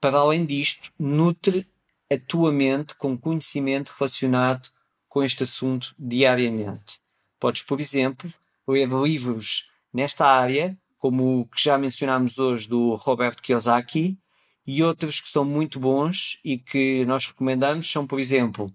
[0.00, 1.66] Para além disto, nutre
[2.10, 4.68] a tua mente com conhecimento relacionado
[5.08, 7.00] com este assunto diariamente.
[7.38, 8.30] Podes, por exemplo,
[8.66, 14.18] ler livros nesta área, como o que já mencionámos hoje do Roberto Kiyosaki,
[14.66, 18.66] e outros que são muito bons e que nós recomendamos são, por exemplo,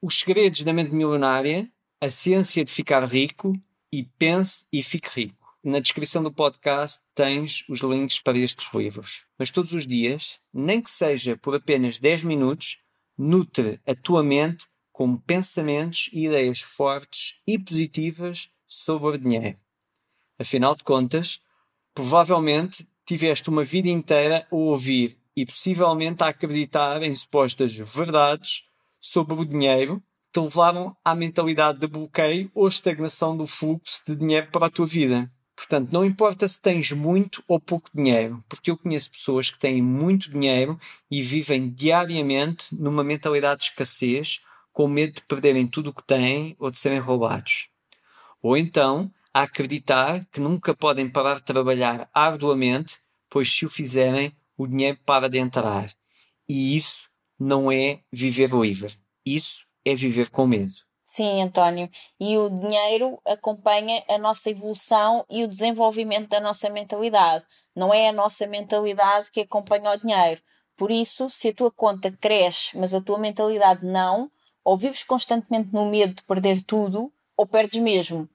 [0.00, 1.68] Os Segredos da Mente Milionária,
[2.00, 3.52] A Ciência de Ficar Rico
[3.92, 5.46] e Pense e Fique Rico.
[5.64, 9.24] Na descrição do podcast tens os links para estes livros.
[9.36, 12.78] Mas todos os dias, nem que seja por apenas 10 minutos,
[13.18, 19.65] nutre a tua mente com pensamentos e ideias fortes e positivas sobre o dinheiro.
[20.38, 21.40] Afinal de contas,
[21.94, 28.64] provavelmente tiveste uma vida inteira a ouvir e possivelmente a acreditar em supostas verdades
[29.00, 34.16] sobre o dinheiro que te levaram à mentalidade de bloqueio ou estagnação do fluxo de
[34.16, 35.30] dinheiro para a tua vida.
[35.54, 39.80] Portanto, não importa se tens muito ou pouco dinheiro, porque eu conheço pessoas que têm
[39.80, 40.78] muito dinheiro
[41.10, 46.54] e vivem diariamente numa mentalidade de escassez, com medo de perderem tudo o que têm
[46.58, 47.70] ou de serem roubados.
[48.42, 54.34] Ou então a acreditar que nunca podem parar de trabalhar arduamente, pois se o fizerem,
[54.56, 55.92] o dinheiro para de entrar.
[56.48, 58.98] E isso não é viver livre.
[59.26, 60.72] Isso é viver com medo.
[61.04, 61.90] Sim, António.
[62.18, 67.44] E o dinheiro acompanha a nossa evolução e o desenvolvimento da nossa mentalidade.
[67.74, 70.40] Não é a nossa mentalidade que acompanha o dinheiro.
[70.78, 74.30] Por isso, se a tua conta cresce, mas a tua mentalidade não,
[74.64, 78.26] ou vives constantemente no medo de perder tudo, ou perdes mesmo.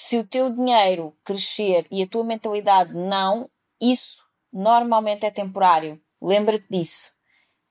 [0.00, 4.22] Se o teu dinheiro crescer e a tua mentalidade não, isso
[4.52, 6.00] normalmente é temporário.
[6.22, 7.12] Lembra-te disso.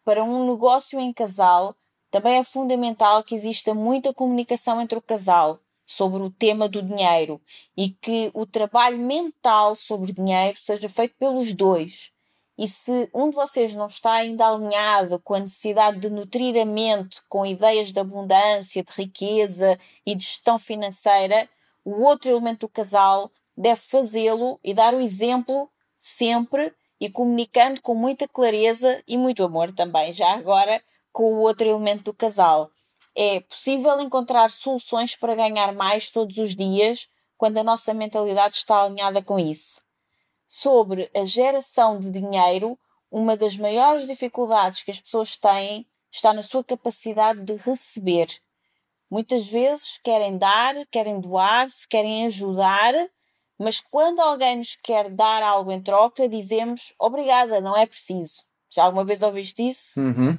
[0.04, 1.74] Para um negócio em casal,
[2.12, 7.40] também é fundamental que exista muita comunicação entre o casal sobre o tema do dinheiro
[7.78, 12.12] e que o trabalho mental sobre dinheiro seja feito pelos dois.
[12.58, 16.66] E se um de vocês não está ainda alinhado com a necessidade de nutrir a
[16.66, 21.48] mente com ideias de abundância, de riqueza e de gestão financeira,
[21.90, 27.96] o outro elemento do casal deve fazê-lo e dar o exemplo sempre e comunicando com
[27.96, 30.84] muita clareza e muito amor também, já agora
[31.14, 32.70] com o outro elemento do casal.
[33.16, 37.08] É possível encontrar soluções para ganhar mais todos os dias
[37.38, 39.82] quando a nossa mentalidade está alinhada com isso.
[40.46, 42.78] Sobre a geração de dinheiro,
[43.10, 48.28] uma das maiores dificuldades que as pessoas têm está na sua capacidade de receber.
[49.10, 52.94] Muitas vezes querem dar, querem doar-se, querem ajudar,
[53.60, 58.44] mas quando alguém nos quer dar algo em troca, dizemos obrigada, não é preciso.
[58.70, 60.00] Já alguma vez ouviste isso?
[60.00, 60.38] Uhum.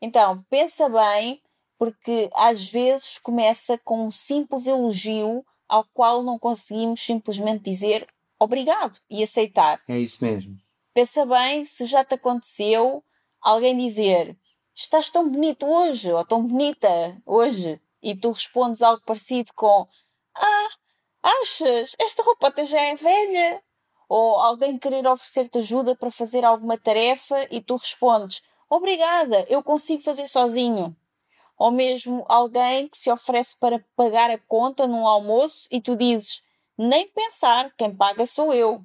[0.00, 1.42] Então, pensa bem,
[1.78, 8.06] porque às vezes começa com um simples elogio ao qual não conseguimos simplesmente dizer
[8.38, 9.80] obrigado e aceitar.
[9.88, 10.56] É isso mesmo.
[10.94, 13.04] Pensa bem se já te aconteceu
[13.40, 14.36] alguém dizer
[14.80, 16.88] estás tão bonito hoje ou tão bonita
[17.26, 19.86] hoje e tu respondes algo parecido com
[20.34, 20.68] ah,
[21.22, 21.94] achas?
[21.98, 23.62] Esta roupa até já é velha.
[24.08, 30.02] Ou alguém querer oferecer-te ajuda para fazer alguma tarefa e tu respondes Obrigada, eu consigo
[30.02, 30.96] fazer sozinho.
[31.58, 36.42] Ou mesmo alguém que se oferece para pagar a conta num almoço e tu dizes:
[36.78, 38.82] Nem pensar, quem paga sou eu.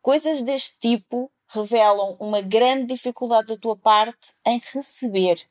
[0.00, 5.44] Coisas deste tipo revelam uma grande dificuldade da tua parte em receber.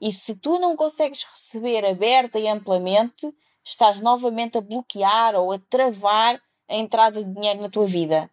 [0.00, 3.32] E se tu não consegues receber aberta e amplamente,
[3.62, 8.30] estás novamente a bloquear ou a travar a entrada de dinheiro na tua vida.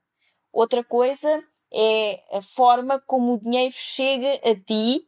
[0.54, 1.44] Outra coisa
[1.74, 5.06] é a forma como o dinheiro chega a ti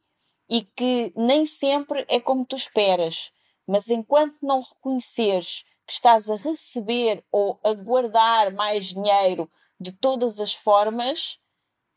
[0.49, 3.31] e que nem sempre é como tu esperas.
[3.67, 9.49] Mas enquanto não reconheceres que estás a receber ou a guardar mais dinheiro
[9.79, 11.39] de todas as formas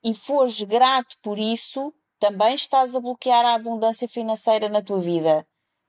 [0.02, 5.46] e fores grato por isso, também estás a bloquear a abundância financeira na tua vida.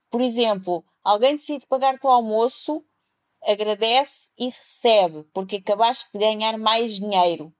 [0.10, 2.84] Por exemplo, alguém decide pagar-te o almoço,
[3.44, 7.54] agradece e recebe, porque acabaste de ganhar mais dinheiro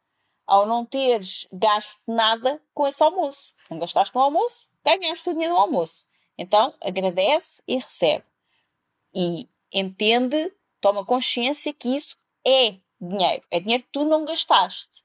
[0.46, 3.54] ao não teres gasto nada com esse almoço.
[3.70, 6.06] Não gastaste no almoço, ganhaste o dinheiro do almoço.
[6.38, 8.26] Então agradece e recebe.
[9.14, 13.44] E entende, toma consciência que isso é dinheiro.
[13.50, 15.04] É dinheiro que tu não gastaste.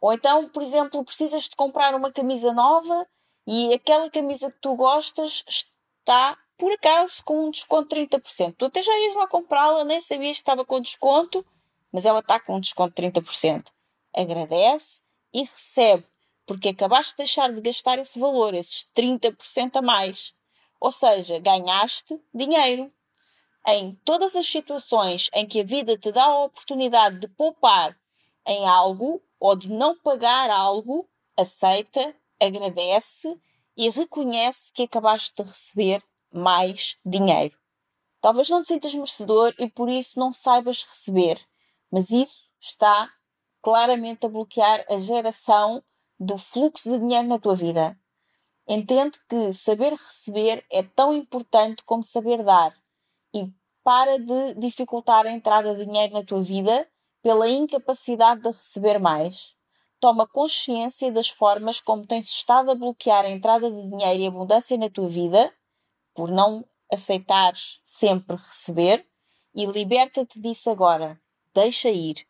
[0.00, 3.06] Ou então, por exemplo, precisas de comprar uma camisa nova
[3.46, 8.54] e aquela camisa que tu gostas está, por acaso, com um desconto de 30%.
[8.56, 11.44] Tu até já ias lá comprá-la, nem sabias que estava com desconto,
[11.92, 13.72] mas ela está com um desconto de 30%
[14.14, 15.00] agradece
[15.32, 16.04] e recebe,
[16.46, 20.34] porque acabaste de deixar de gastar esse valor, esses 30% a mais.
[20.80, 22.88] Ou seja, ganhaste dinheiro.
[23.66, 27.98] Em todas as situações em que a vida te dá a oportunidade de poupar
[28.46, 33.40] em algo ou de não pagar algo, aceita, agradece
[33.76, 37.56] e reconhece que acabaste de receber mais dinheiro.
[38.20, 41.40] Talvez não te sintas merecedor e por isso não saibas receber,
[41.90, 43.08] mas isso está
[43.62, 45.82] claramente a bloquear a geração
[46.18, 47.96] do fluxo de dinheiro na tua vida.
[48.66, 52.76] Entende que saber receber é tão importante como saber dar
[53.32, 53.48] e
[53.84, 56.86] para de dificultar a entrada de dinheiro na tua vida
[57.22, 59.54] pela incapacidade de receber mais.
[60.00, 64.76] Toma consciência das formas como tens estado a bloquear a entrada de dinheiro e abundância
[64.76, 65.52] na tua vida
[66.14, 69.04] por não aceitares sempre receber
[69.54, 71.20] e liberta-te disso agora.
[71.52, 72.24] Deixa ir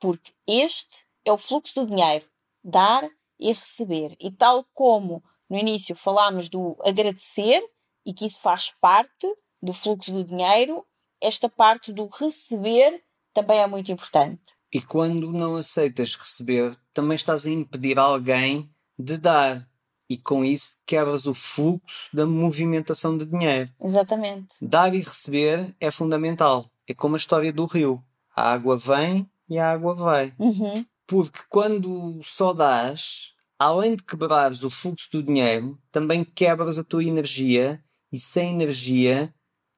[0.00, 2.26] porque este é o fluxo do dinheiro,
[2.62, 4.16] dar e receber.
[4.18, 7.64] E tal como no início falámos do agradecer
[8.04, 9.32] e que isso faz parte
[9.62, 10.84] do fluxo do dinheiro,
[11.20, 13.02] esta parte do receber
[13.32, 14.42] também é muito importante.
[14.72, 19.68] E quando não aceitas receber, também estás a impedir alguém de dar.
[20.08, 23.70] E com isso quebras o fluxo da movimentação de dinheiro.
[23.80, 24.54] Exatamente.
[24.60, 26.66] Dar e receber é fundamental.
[26.86, 28.02] É como a história do rio.
[28.34, 30.34] A água vem e a água vai.
[30.38, 30.84] Uhum.
[31.06, 37.04] Porque quando só dás, além de quebrares o fluxo do dinheiro, também quebras a tua
[37.04, 39.32] energia e sem energia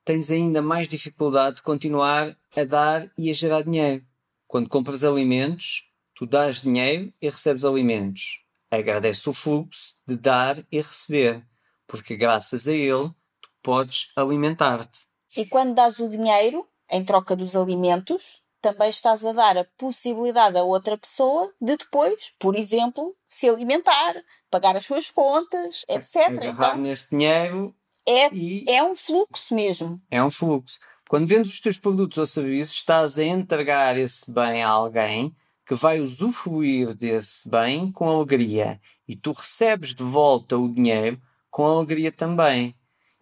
[0.04, 4.04] tens ainda mais dificuldade de continuar a dar e a gerar dinheiro.
[4.46, 8.40] Quando compras alimentos, tu dás dinheiro e recebes alimentos.
[8.70, 11.44] Agradece o fluxo de dar e receber,
[11.86, 13.08] porque graças a ele
[13.40, 15.06] tu podes alimentar-te.
[15.36, 20.56] E quando dás o dinheiro em troca dos alimentos, também estás a dar a possibilidade
[20.56, 24.14] a outra pessoa de depois, por exemplo, se alimentar,
[24.50, 26.28] pagar as suas contas, etc.
[26.28, 27.74] Agarrar então, nesse dinheiro
[28.06, 28.64] é, e...
[28.68, 30.00] é um fluxo mesmo.
[30.10, 30.78] É um fluxo.
[31.08, 35.34] Quando vendes os teus produtos ou serviços, estás a entregar esse bem a alguém
[35.66, 41.64] que vai usufruir desse bem com alegria e tu recebes de volta o dinheiro com
[41.64, 42.74] alegria também.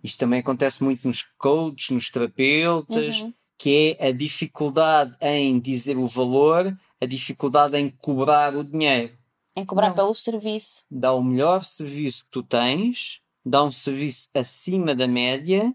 [0.02, 3.34] Isto também acontece muito nos coaches, nos terapeutas, uhum.
[3.58, 9.16] que é a dificuldade em dizer o valor, a dificuldade em cobrar o dinheiro.
[9.56, 9.94] Em cobrar Não.
[9.94, 10.82] pelo serviço.
[10.90, 15.74] Dá o melhor serviço que tu tens, dá um serviço acima da média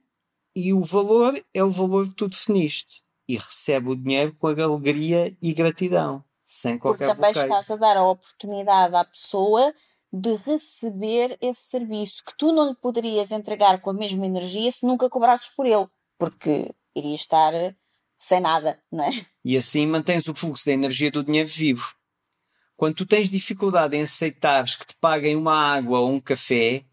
[0.57, 3.03] e o valor é o valor que tu definiste.
[3.27, 7.53] E recebe o dinheiro com alegria e gratidão, sem qualquer Porque também bloqueio.
[7.53, 9.71] estás a dar a oportunidade à pessoa
[10.11, 14.83] de receber esse serviço que tu não lhe poderias entregar com a mesma energia se
[14.83, 15.85] nunca cobrasses por ele,
[16.17, 17.53] porque iria estar
[18.17, 19.11] sem nada, não é?
[19.45, 21.93] E assim mantens o fluxo da energia do dinheiro vivo.
[22.75, 26.83] Quando tu tens dificuldade em aceitares que te paguem uma água ou um café,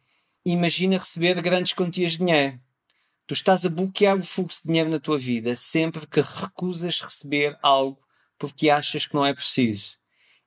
[0.45, 2.61] imagina receber grandes quantias de dinheiro.
[3.27, 7.59] Tu estás a bloquear o fluxo de dinheiro na tua vida sempre que recusas receber
[7.63, 7.99] algo
[8.39, 9.97] porque achas que não é preciso.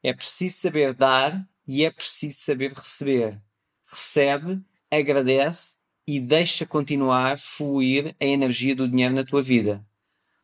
[0.04, 3.42] É preciso saber dar e é preciso saber receber.
[3.84, 4.62] Recebe,
[4.92, 9.84] agradece e deixa continuar a fluir a energia do dinheiro na tua vida.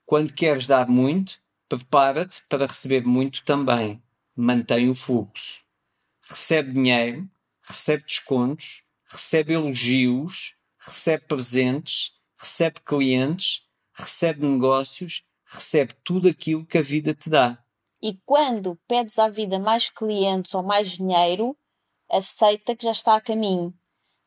[0.04, 4.02] Quando queres dar muito, prepara-te para receber muito também.
[4.36, 5.62] Mantém o fluxo.
[6.28, 7.30] Recebe dinheiro,
[7.62, 12.12] recebe descontos, recebe elogios, recebe presentes,
[12.44, 17.58] recebe clientes, recebe negócios, recebe tudo aquilo que a vida te dá.
[18.02, 21.58] E quando pedes à vida mais clientes ou mais dinheiro,
[22.12, 23.74] aceita que já está a caminho.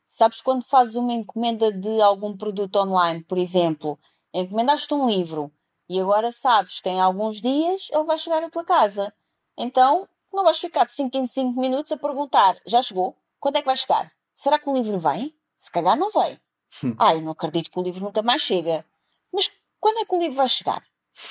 [0.08, 3.98] Sabes quando fazes uma encomenda de algum produto online, por exemplo,
[4.32, 5.52] encomendaste um livro
[5.86, 9.12] e agora sabes que em alguns dias ele vai chegar à tua casa.
[9.58, 13.14] Então não vais ficar de 5 em 5 minutos a perguntar: já chegou?
[13.38, 14.10] Quando é que vai chegar?
[14.34, 15.34] Será que o livro vem?
[15.58, 16.38] Se calhar não vem.
[16.82, 16.94] Hum.
[16.98, 18.84] Ai, não acredito que o livro nunca mais chega.
[19.32, 20.84] Mas quando é que o livro vai chegar?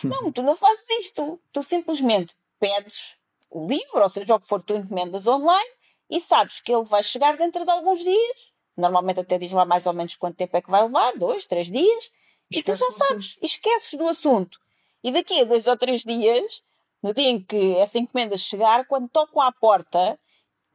[0.04, 1.40] Não, tu não fazes isto.
[1.52, 3.18] Tu simplesmente pedes
[3.50, 5.70] o livro, ou seja, o que for tu encomendas online,
[6.10, 8.54] e sabes que ele vai chegar dentro de alguns dias.
[8.76, 11.70] Normalmente até diz lá mais ou menos quanto tempo é que vai levar, dois, três
[11.70, 12.12] dias,
[12.52, 14.60] e tu já sabes, esqueces do assunto.
[15.04, 16.62] E daqui a dois ou três dias,
[17.02, 20.20] no dia em que essa encomenda chegar, quando tocam à porta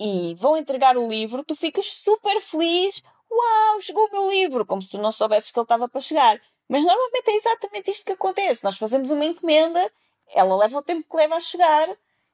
[0.01, 3.03] e vão entregar o livro, tu ficas super feliz.
[3.31, 4.67] Uau, chegou o meu livro!
[4.67, 6.41] Como se tu não soubesses que ele estava para chegar.
[6.69, 8.65] Mas normalmente é exatamente isto que acontece.
[8.65, 9.93] Nós fazemos uma encomenda,
[10.35, 11.89] ela leva o tempo que leva a chegar,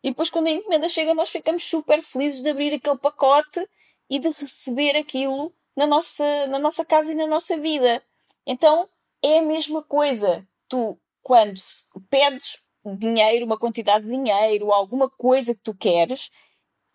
[0.06, 3.68] e depois, quando a encomenda chega, nós ficamos super felizes de abrir aquele pacote
[4.08, 8.00] e de receber aquilo na nossa, na nossa casa e na nossa vida.
[8.46, 8.88] Então
[9.20, 10.46] é a mesma coisa.
[10.68, 11.60] Tu, quando
[12.08, 16.30] pedes dinheiro, uma quantidade de dinheiro, alguma coisa que tu queres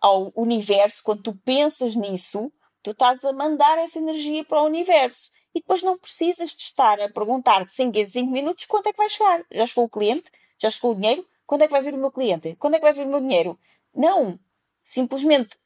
[0.00, 2.50] ao universo, quando tu pensas nisso,
[2.82, 7.00] tu estás a mandar essa energia para o universo e depois não precisas de estar
[7.00, 9.44] a perguntar de 5 em 5 minutos quanto é que vai chegar.
[9.50, 10.30] Já chegou o cliente?
[10.58, 11.24] Já chegou o dinheiro?
[11.46, 12.56] Quando é que vai vir o meu cliente?
[12.58, 13.58] Quando é que vai vir o meu dinheiro?
[13.94, 14.38] Não.
[14.82, 15.56] Simplesmente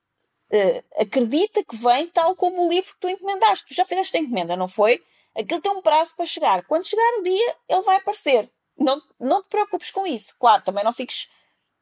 [0.53, 3.67] uh, acredita que vem tal como o livro que tu encomendaste.
[3.67, 5.03] Tu já fizeste a encomenda, não foi?
[5.35, 6.65] Aquilo tem um prazo para chegar.
[6.65, 8.51] Quando chegar o dia, ele vai aparecer.
[8.77, 10.35] Não, não te preocupes com isso.
[10.39, 11.29] Claro, também não fiques,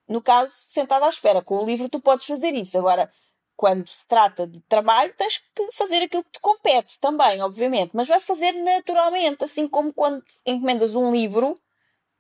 [0.09, 1.41] no caso, sentado à espera.
[1.43, 2.77] Com o livro tu podes fazer isso.
[2.77, 3.11] Agora,
[3.57, 8.09] quando se trata de trabalho, tens que fazer aquilo que te compete também, obviamente, mas
[8.09, 11.55] vai fazer naturalmente, assim como quando encomendas um livro,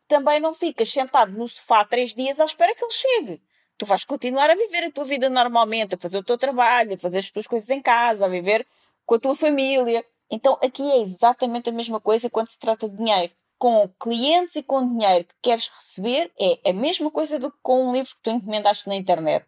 [0.06, 3.42] também não ficas sentado no sofá três dias à espera que ele chegue.
[3.76, 6.98] Tu vais continuar a viver a tua vida normalmente, a fazer o teu trabalho, a
[6.98, 8.66] fazer as tuas coisas em casa, a viver
[9.04, 10.04] com a tua família.
[10.30, 13.32] Então aqui é exatamente a mesma coisa quando se trata de dinheiro.
[13.58, 17.88] Com clientes e com dinheiro que queres receber, é a mesma coisa do que com
[17.88, 19.46] um livro que tu encomendaste na internet.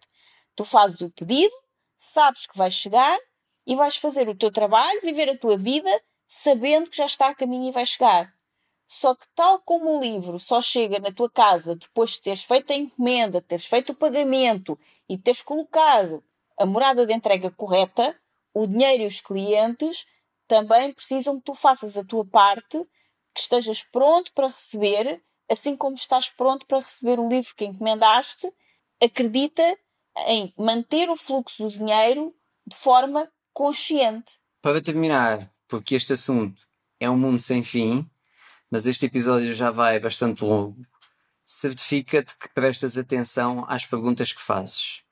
[0.55, 1.55] Tu fazes o pedido,
[1.97, 3.19] sabes que vais chegar
[3.67, 5.91] e vais fazer o teu trabalho, viver a tua vida,
[6.27, 8.33] sabendo que já está a caminho e vai chegar.
[8.87, 12.73] Só que, tal como o livro só chega na tua casa depois de teres feito
[12.73, 14.79] a encomenda, teres feito o pagamento
[15.09, 16.23] e teres colocado
[16.59, 18.17] a morada de entrega correta,
[18.55, 20.07] o dinheiro e os clientes
[20.47, 22.81] também precisam que tu faças a tua parte,
[23.35, 25.21] que estejas pronto para receber,
[25.51, 28.51] assim como estás pronto para receber o livro que encomendaste.
[29.03, 29.77] Acredita
[30.27, 32.35] em manter o fluxo do dinheiro
[32.67, 34.39] de forma consciente.
[34.61, 36.63] Para terminar, porque este assunto
[36.99, 38.09] é um mundo sem fim,
[38.71, 40.81] mas este episódio já vai bastante longo,
[41.45, 45.03] certifica-te que prestas atenção às perguntas que fazes.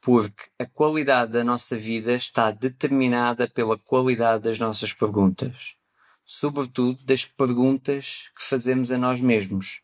[0.00, 5.74] Porque a qualidade da nossa vida está determinada pela qualidade das nossas perguntas.
[6.24, 9.82] Sobretudo das perguntas que fazemos a nós mesmos.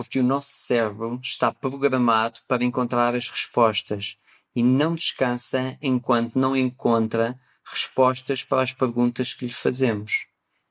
[0.00, 4.16] Porque o nosso cérebro está programado para encontrar as respostas
[4.56, 10.26] e não descansa enquanto não encontra respostas para as perguntas que lhe fazemos.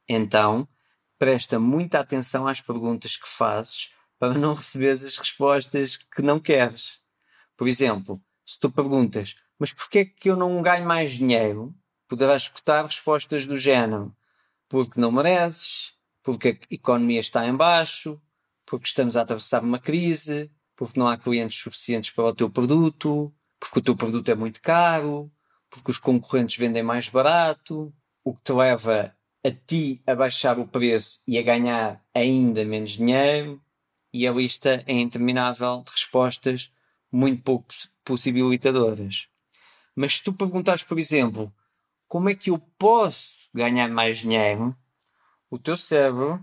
[0.08, 0.68] Então,
[1.20, 7.00] presta muita atenção às perguntas que fazes para não receberes as respostas que não queres.
[7.56, 11.72] Por exemplo, se tu perguntas, mas porquê é que eu não ganho mais dinheiro?
[12.08, 14.12] Poderás escutar respostas do género,
[14.68, 15.94] porque não mereces,
[16.24, 18.20] porque a economia está em baixo,
[18.70, 23.34] porque estamos a atravessar uma crise, porque não há clientes suficientes para o teu produto,
[23.60, 25.32] porque o teu produto é muito caro,
[25.72, 27.92] porque os concorrentes vendem mais barato,
[28.24, 29.12] o que te leva
[29.44, 33.60] a ti a baixar o preço e a ganhar ainda menos dinheiro
[34.14, 36.72] e a lista é interminável de respostas
[37.12, 37.68] muito pouco
[38.06, 39.30] possibilitadoras.
[39.96, 41.52] Mas se tu perguntares, por exemplo,
[42.08, 44.76] como é que eu posso ganhar mais dinheiro,
[45.50, 46.40] o teu cérebro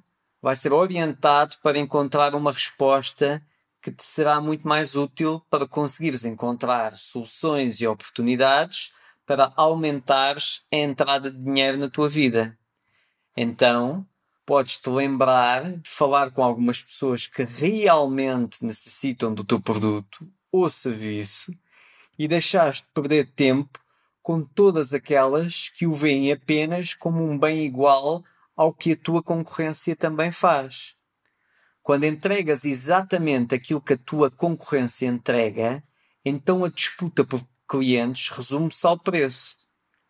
[0.46, 3.42] vai ser orientado para encontrar uma resposta
[3.82, 8.92] que te será muito mais útil para conseguires encontrar soluções e oportunidades
[9.26, 12.56] para aumentares a entrada de dinheiro na tua vida.
[13.36, 14.06] Então,
[14.46, 21.52] podes-te lembrar de falar com algumas pessoas que realmente necessitam do teu produto ou serviço
[22.16, 23.80] e deixaste de perder tempo
[24.22, 28.22] com todas aquelas que o veem apenas como um bem igual
[28.56, 30.94] ao que a tua concorrência também faz.
[31.82, 35.84] Quando entregas exatamente aquilo que a tua concorrência entrega,
[36.24, 39.58] então a disputa por clientes resume-se ao preço.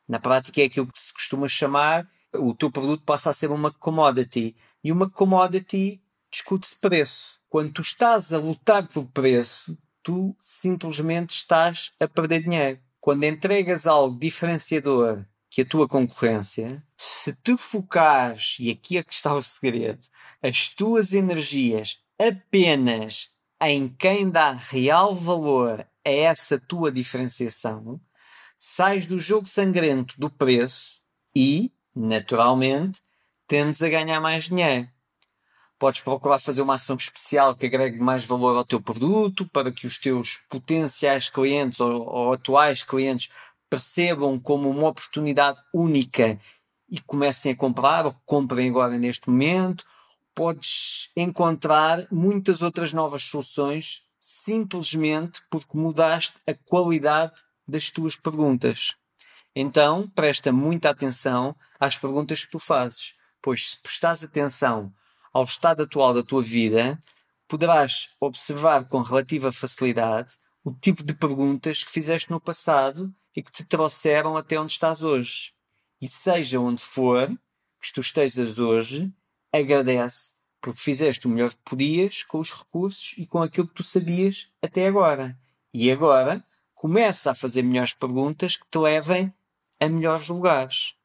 [0.08, 2.08] Na prática é aquilo que se costuma chamar
[2.38, 4.56] o teu produto passa a ser uma commodity.
[4.82, 7.40] E uma commodity discute-se preço.
[7.48, 12.80] Quando tu estás a lutar por preço, tu simplesmente estás a perder dinheiro.
[13.00, 15.24] Quando entregas algo diferenciador
[15.56, 16.68] que a tua concorrência,
[16.98, 20.06] se te focares, e aqui é que está o segredo,
[20.42, 23.30] as tuas energias apenas
[23.62, 27.98] em quem dá real valor a essa tua diferenciação,
[28.58, 31.00] sais do jogo sangrento do preço
[31.34, 33.00] e naturalmente,
[33.46, 34.86] tendes a ganhar mais dinheiro.
[35.78, 39.86] Podes procurar fazer uma ação especial que agregue mais valor ao teu produto para que
[39.86, 43.30] os teus potenciais clientes ou, ou atuais clientes
[43.68, 46.38] percebam como uma oportunidade única
[46.88, 49.84] e comecem a comprar ou comprem agora neste momento.
[50.34, 57.34] Podes encontrar muitas outras novas soluções simplesmente porque mudaste a qualidade
[57.66, 58.94] das tuas perguntas.
[59.54, 64.92] Então, presta muita atenção às perguntas que tu fazes, pois se prestares atenção
[65.32, 66.98] ao estado atual da tua vida,
[67.48, 70.34] poderás observar com relativa facilidade
[70.64, 75.04] o tipo de perguntas que fizeste no passado e que te trouxeram até onde estás
[75.04, 75.52] hoje.
[76.00, 77.28] E seja onde for
[77.80, 79.12] que tu estejas hoje,
[79.52, 83.84] agradece porque fizeste o melhor que podias com os recursos e com aquilo que tu
[83.84, 85.38] sabias até agora.
[85.72, 86.44] E agora
[86.74, 89.32] começa a fazer melhores perguntas que te levem
[89.78, 90.96] a melhores lugares.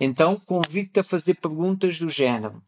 [0.00, 2.60] Então convido-te a fazer perguntas do género: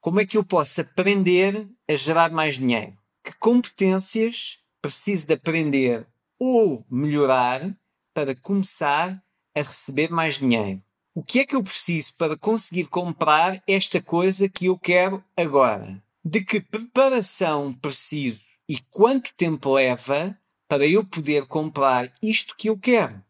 [0.00, 2.96] Como é que eu posso aprender a gerar mais dinheiro?
[3.24, 6.06] Que competências preciso de aprender
[6.38, 7.76] ou melhorar
[8.16, 9.22] para começar
[9.54, 10.82] a receber mais dinheiro?
[11.14, 16.02] O que é que eu preciso para conseguir comprar esta coisa que eu quero agora?
[16.24, 20.34] De que preparação preciso e quanto tempo leva
[20.66, 23.22] para eu poder comprar isto que eu quero?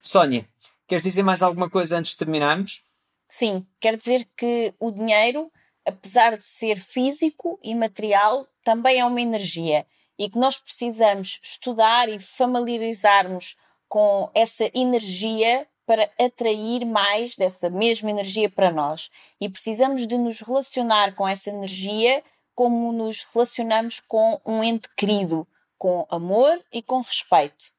[0.00, 0.48] Sónia,
[0.86, 2.82] Queres dizer mais alguma coisa antes de terminarmos?
[3.28, 5.48] Sim, quer dizer que o dinheiro,
[5.86, 9.86] apesar de ser físico e material, também é uma energia
[10.18, 13.56] e que nós precisamos estudar e familiarizarmos
[13.90, 19.10] com essa energia para atrair mais dessa mesma energia para nós.
[19.40, 22.22] E precisamos de nos relacionar com essa energia
[22.54, 25.44] como nos relacionamos com um ente querido,
[25.76, 27.72] com amor e com respeito.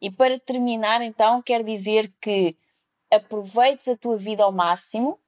[0.00, 2.56] E para terminar, então, quero dizer que
[3.10, 5.20] aproveites a tua vida ao máximo,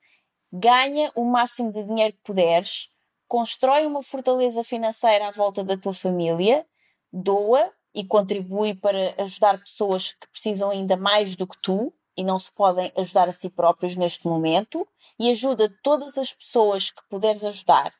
[0.50, 2.88] ganha o máximo de dinheiro que puderes,
[3.28, 6.66] constrói uma fortaleza financeira à volta da tua família,
[7.12, 12.38] doa e contribui para ajudar pessoas que precisam ainda mais do que tu e não
[12.38, 14.86] se podem ajudar a si próprios neste momento,
[15.18, 17.92] e ajuda todas as pessoas que puderes ajudar.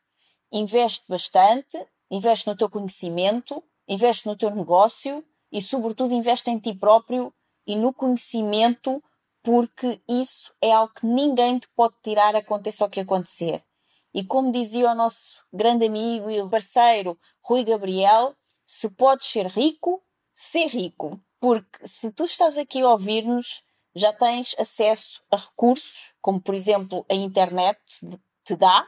[0.52, 1.78] Investe bastante,
[2.10, 7.32] investe no teu conhecimento, investe no teu negócio e, sobretudo, investe em ti próprio
[7.66, 9.02] e no conhecimento,
[9.42, 13.64] porque isso é algo que ninguém te pode tirar, aconteça o que acontecer.
[14.12, 18.34] E como dizia o nosso grande amigo e parceiro Rui Gabriel,
[18.70, 20.00] se podes ser rico,
[20.32, 21.20] ser rico.
[21.40, 23.64] Porque se tu estás aqui a ouvir-nos,
[23.96, 27.80] já tens acesso a recursos, como por exemplo a internet
[28.44, 28.86] te dá,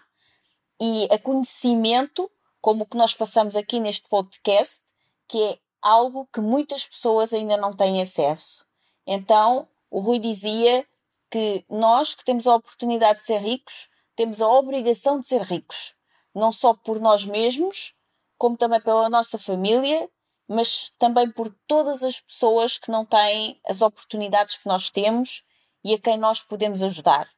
[0.81, 2.31] e a conhecimento,
[2.61, 4.81] como o que nós passamos aqui neste podcast,
[5.27, 8.65] que é algo que muitas pessoas ainda não têm acesso.
[9.05, 10.87] Então, o Rui dizia
[11.29, 15.97] que nós que temos a oportunidade de ser ricos, temos a obrigação de ser ricos,
[16.33, 17.97] não só por nós mesmos,
[18.43, 20.11] como também pela nossa família,
[20.49, 25.45] mas também por todas as pessoas que não têm as oportunidades que nós temos
[25.85, 27.31] e a quem nós podemos ajudar.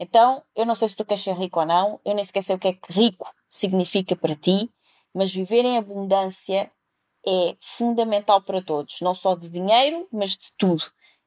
[0.00, 2.56] Então, eu não sei se tu queres ser rico ou não, eu nem sequer sei
[2.56, 4.68] o que é que rico significa para ti,
[5.14, 6.68] mas viver em abundância
[7.24, 10.82] é fundamental para todos, não só de dinheiro, mas de tudo.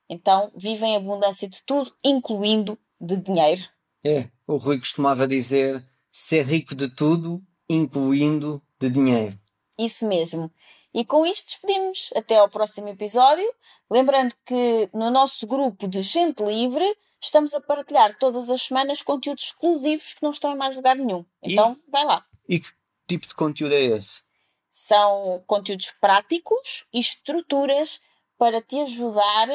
[0.09, 3.63] Então, vive em abundância de tudo, incluindo de dinheiro.
[4.03, 5.81] É, o Rui costumava dizer
[6.11, 9.39] ser rico de tudo, incluindo de dinheiro.
[9.77, 10.51] Isso mesmo.
[10.93, 12.09] E com isto despedimos.
[12.15, 13.45] Até ao próximo episódio.
[13.89, 16.85] Lembrando que no nosso grupo de Gente Livre
[17.21, 21.25] estamos a partilhar todas as semanas conteúdos exclusivos que não estão em mais lugar nenhum.
[21.41, 22.25] Então, e, vai lá.
[22.47, 22.69] E que
[23.07, 24.23] tipo de conteúdo é esse?
[24.71, 27.99] São conteúdos práticos e estruturas
[28.37, 29.49] para te ajudar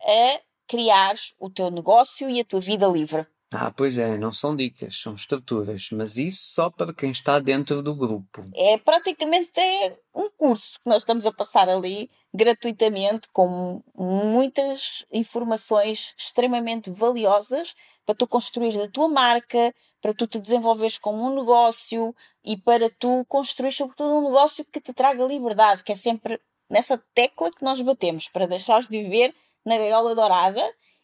[0.00, 3.26] a criar o teu negócio e a tua vida livre.
[3.50, 7.82] Ah, pois é, não são dicas, são estruturas, mas isso só para quem está dentro
[7.82, 8.44] do grupo.
[8.54, 16.14] É praticamente é um curso que nós estamos a passar ali gratuitamente, com muitas informações
[16.18, 22.14] extremamente valiosas para tu construir a tua marca, para tu te desenvolveres como um negócio
[22.44, 26.38] e para tu construir sobretudo um negócio que te traga liberdade, que é sempre
[26.70, 29.34] nessa tecla que nós batemos, para deixares de viver
[29.64, 30.62] na gaiola dourada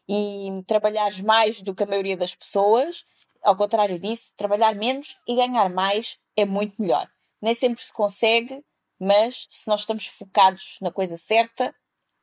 [0.09, 3.05] e trabalhares mais do que a maioria das pessoas.
[3.43, 7.09] Ao contrário disso, trabalhar menos e ganhar mais é muito melhor.
[7.41, 8.65] Nem sempre se consegue,
[8.99, 11.75] mas se nós estamos focados na coisa certa,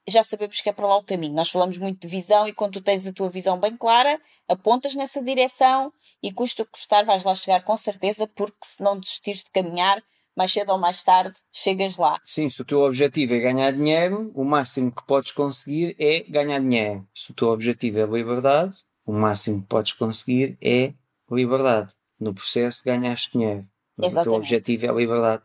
[0.07, 1.33] já sabemos que é para lá o caminho.
[1.33, 4.95] Nós falamos muito de visão e quando tu tens a tua visão bem clara, apontas
[4.95, 5.93] nessa direção
[6.23, 10.03] e custa custar vais lá chegar com certeza, porque se não desistires de caminhar,
[10.35, 12.19] mais cedo ou mais tarde chegas lá.
[12.23, 16.59] Sim, se o teu objetivo é ganhar dinheiro, o máximo que podes conseguir é ganhar
[16.59, 17.07] dinheiro.
[17.13, 20.93] Se o teu objetivo é liberdade, o máximo que podes conseguir é
[21.29, 21.93] liberdade.
[22.19, 23.67] No processo ganhaste dinheiro.
[23.97, 24.19] Mas Exatamente.
[24.19, 25.43] o teu objetivo é a liberdade.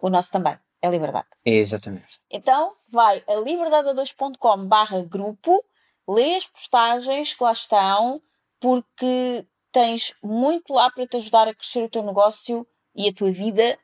[0.00, 1.28] O nosso também é liberdade.
[1.44, 2.20] É exatamente.
[2.30, 5.64] Então vai a liberdade2.com barra grupo,
[6.06, 8.20] lê as postagens que lá estão,
[8.60, 13.32] porque tens muito lá para te ajudar a crescer o teu negócio e a tua
[13.32, 13.78] vida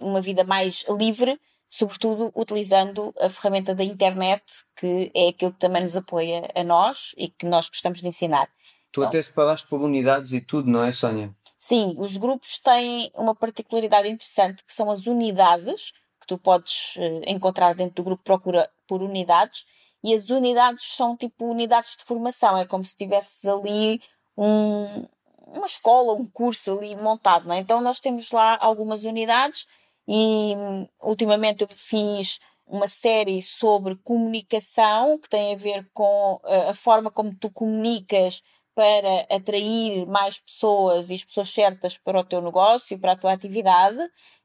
[0.00, 1.38] uma vida mais livre,
[1.68, 4.42] sobretudo utilizando a ferramenta da internet,
[4.76, 8.48] que é aquilo que também nos apoia a nós e que nós gostamos de ensinar.
[8.92, 11.34] Tu então, até separaste por unidades e tudo, não é, Sónia?
[11.58, 17.22] Sim, os grupos têm uma particularidade interessante que são as unidades, que tu podes uh,
[17.26, 19.66] encontrar dentro do grupo Procura por unidades,
[20.02, 24.00] e as unidades são tipo unidades de formação, é como se tivesses ali
[24.36, 25.06] um,
[25.48, 27.58] uma escola, um curso ali montado, não é?
[27.58, 29.66] Então nós temos lá algumas unidades
[30.06, 30.54] e
[31.02, 37.10] ultimamente eu fiz uma série sobre comunicação que tem a ver com a, a forma
[37.10, 38.42] como tu comunicas
[38.74, 43.32] para atrair mais pessoas e as pessoas certas para o teu negócio, para a tua
[43.32, 43.98] atividade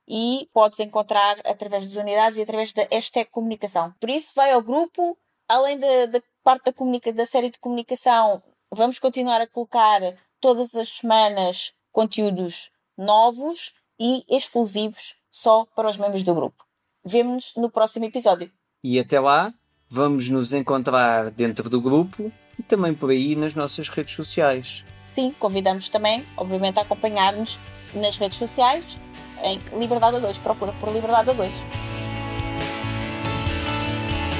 [0.07, 3.93] e podes encontrar através das unidades e através da hashtag comunicação.
[3.99, 5.17] Por isso vai ao grupo,
[5.47, 8.41] além da, da parte da, da série de comunicação,
[8.71, 10.01] vamos continuar a colocar
[10.45, 16.63] todas as semanas conteúdos novos e exclusivos só para os membros do grupo.
[17.03, 18.51] Vemo-nos no próximo episódio.
[18.83, 19.51] E até lá,
[19.89, 24.85] vamos nos encontrar dentro do grupo e também por aí nas nossas redes sociais.
[25.09, 27.59] Sim, convidamos também, obviamente, a acompanhar-nos
[27.95, 28.99] nas redes sociais
[29.43, 30.37] em Liberdade a 2.
[30.37, 31.53] Procura por Liberdade a 2.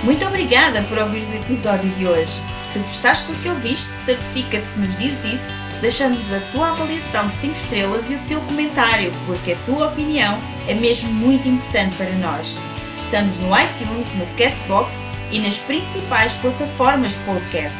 [0.03, 2.43] Muito obrigada por ouvir o episódio de hoje.
[2.63, 7.35] Se gostaste do que ouviste, certifica-te que nos diz isso deixando-nos a tua avaliação de
[7.35, 12.11] 5 estrelas e o teu comentário, porque a tua opinião é mesmo muito importante para
[12.13, 12.59] nós.
[12.95, 17.79] Estamos no iTunes, no Castbox e nas principais plataformas de podcast.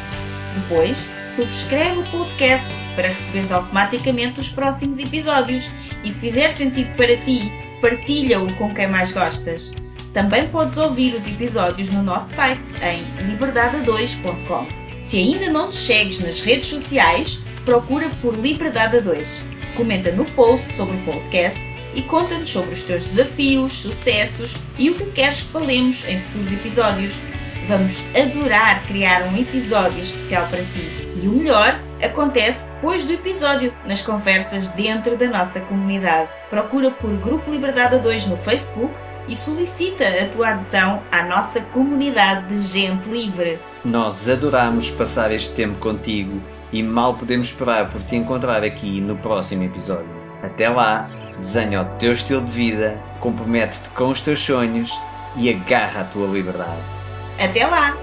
[0.54, 5.70] Depois, subscreve o podcast para receberes automaticamente os próximos episódios
[6.02, 9.74] e se fizer sentido para ti, partilha-o com quem mais gostas.
[10.12, 14.66] Também podes ouvir os episódios no nosso site em liberdade2.com.
[14.96, 19.44] Se ainda não te segues nas redes sociais, procura por Liberdade a 2.
[19.76, 21.60] Comenta no post sobre o podcast
[21.94, 26.52] e conta-nos sobre os teus desafios, sucessos e o que queres que falemos em futuros
[26.52, 27.24] episódios.
[27.66, 31.10] Vamos adorar criar um episódio especial para ti.
[31.20, 36.30] E o melhor acontece depois do episódio, nas conversas dentro da nossa comunidade.
[36.48, 38.94] Procura por Grupo Liberdade 2 no Facebook
[39.26, 43.58] e solicita a tua adesão à nossa comunidade de gente livre.
[43.84, 46.40] Nós adoramos passar este tempo contigo
[46.72, 50.08] e mal podemos esperar por te encontrar aqui no próximo episódio.
[50.42, 54.90] Até lá, desenha o teu estilo de vida, compromete-te com os teus sonhos
[55.36, 56.82] e agarra a tua liberdade.
[57.38, 57.96] Até lá!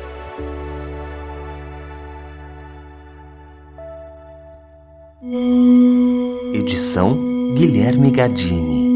[6.54, 7.18] Edição
[7.56, 8.93] Guilherme Gadini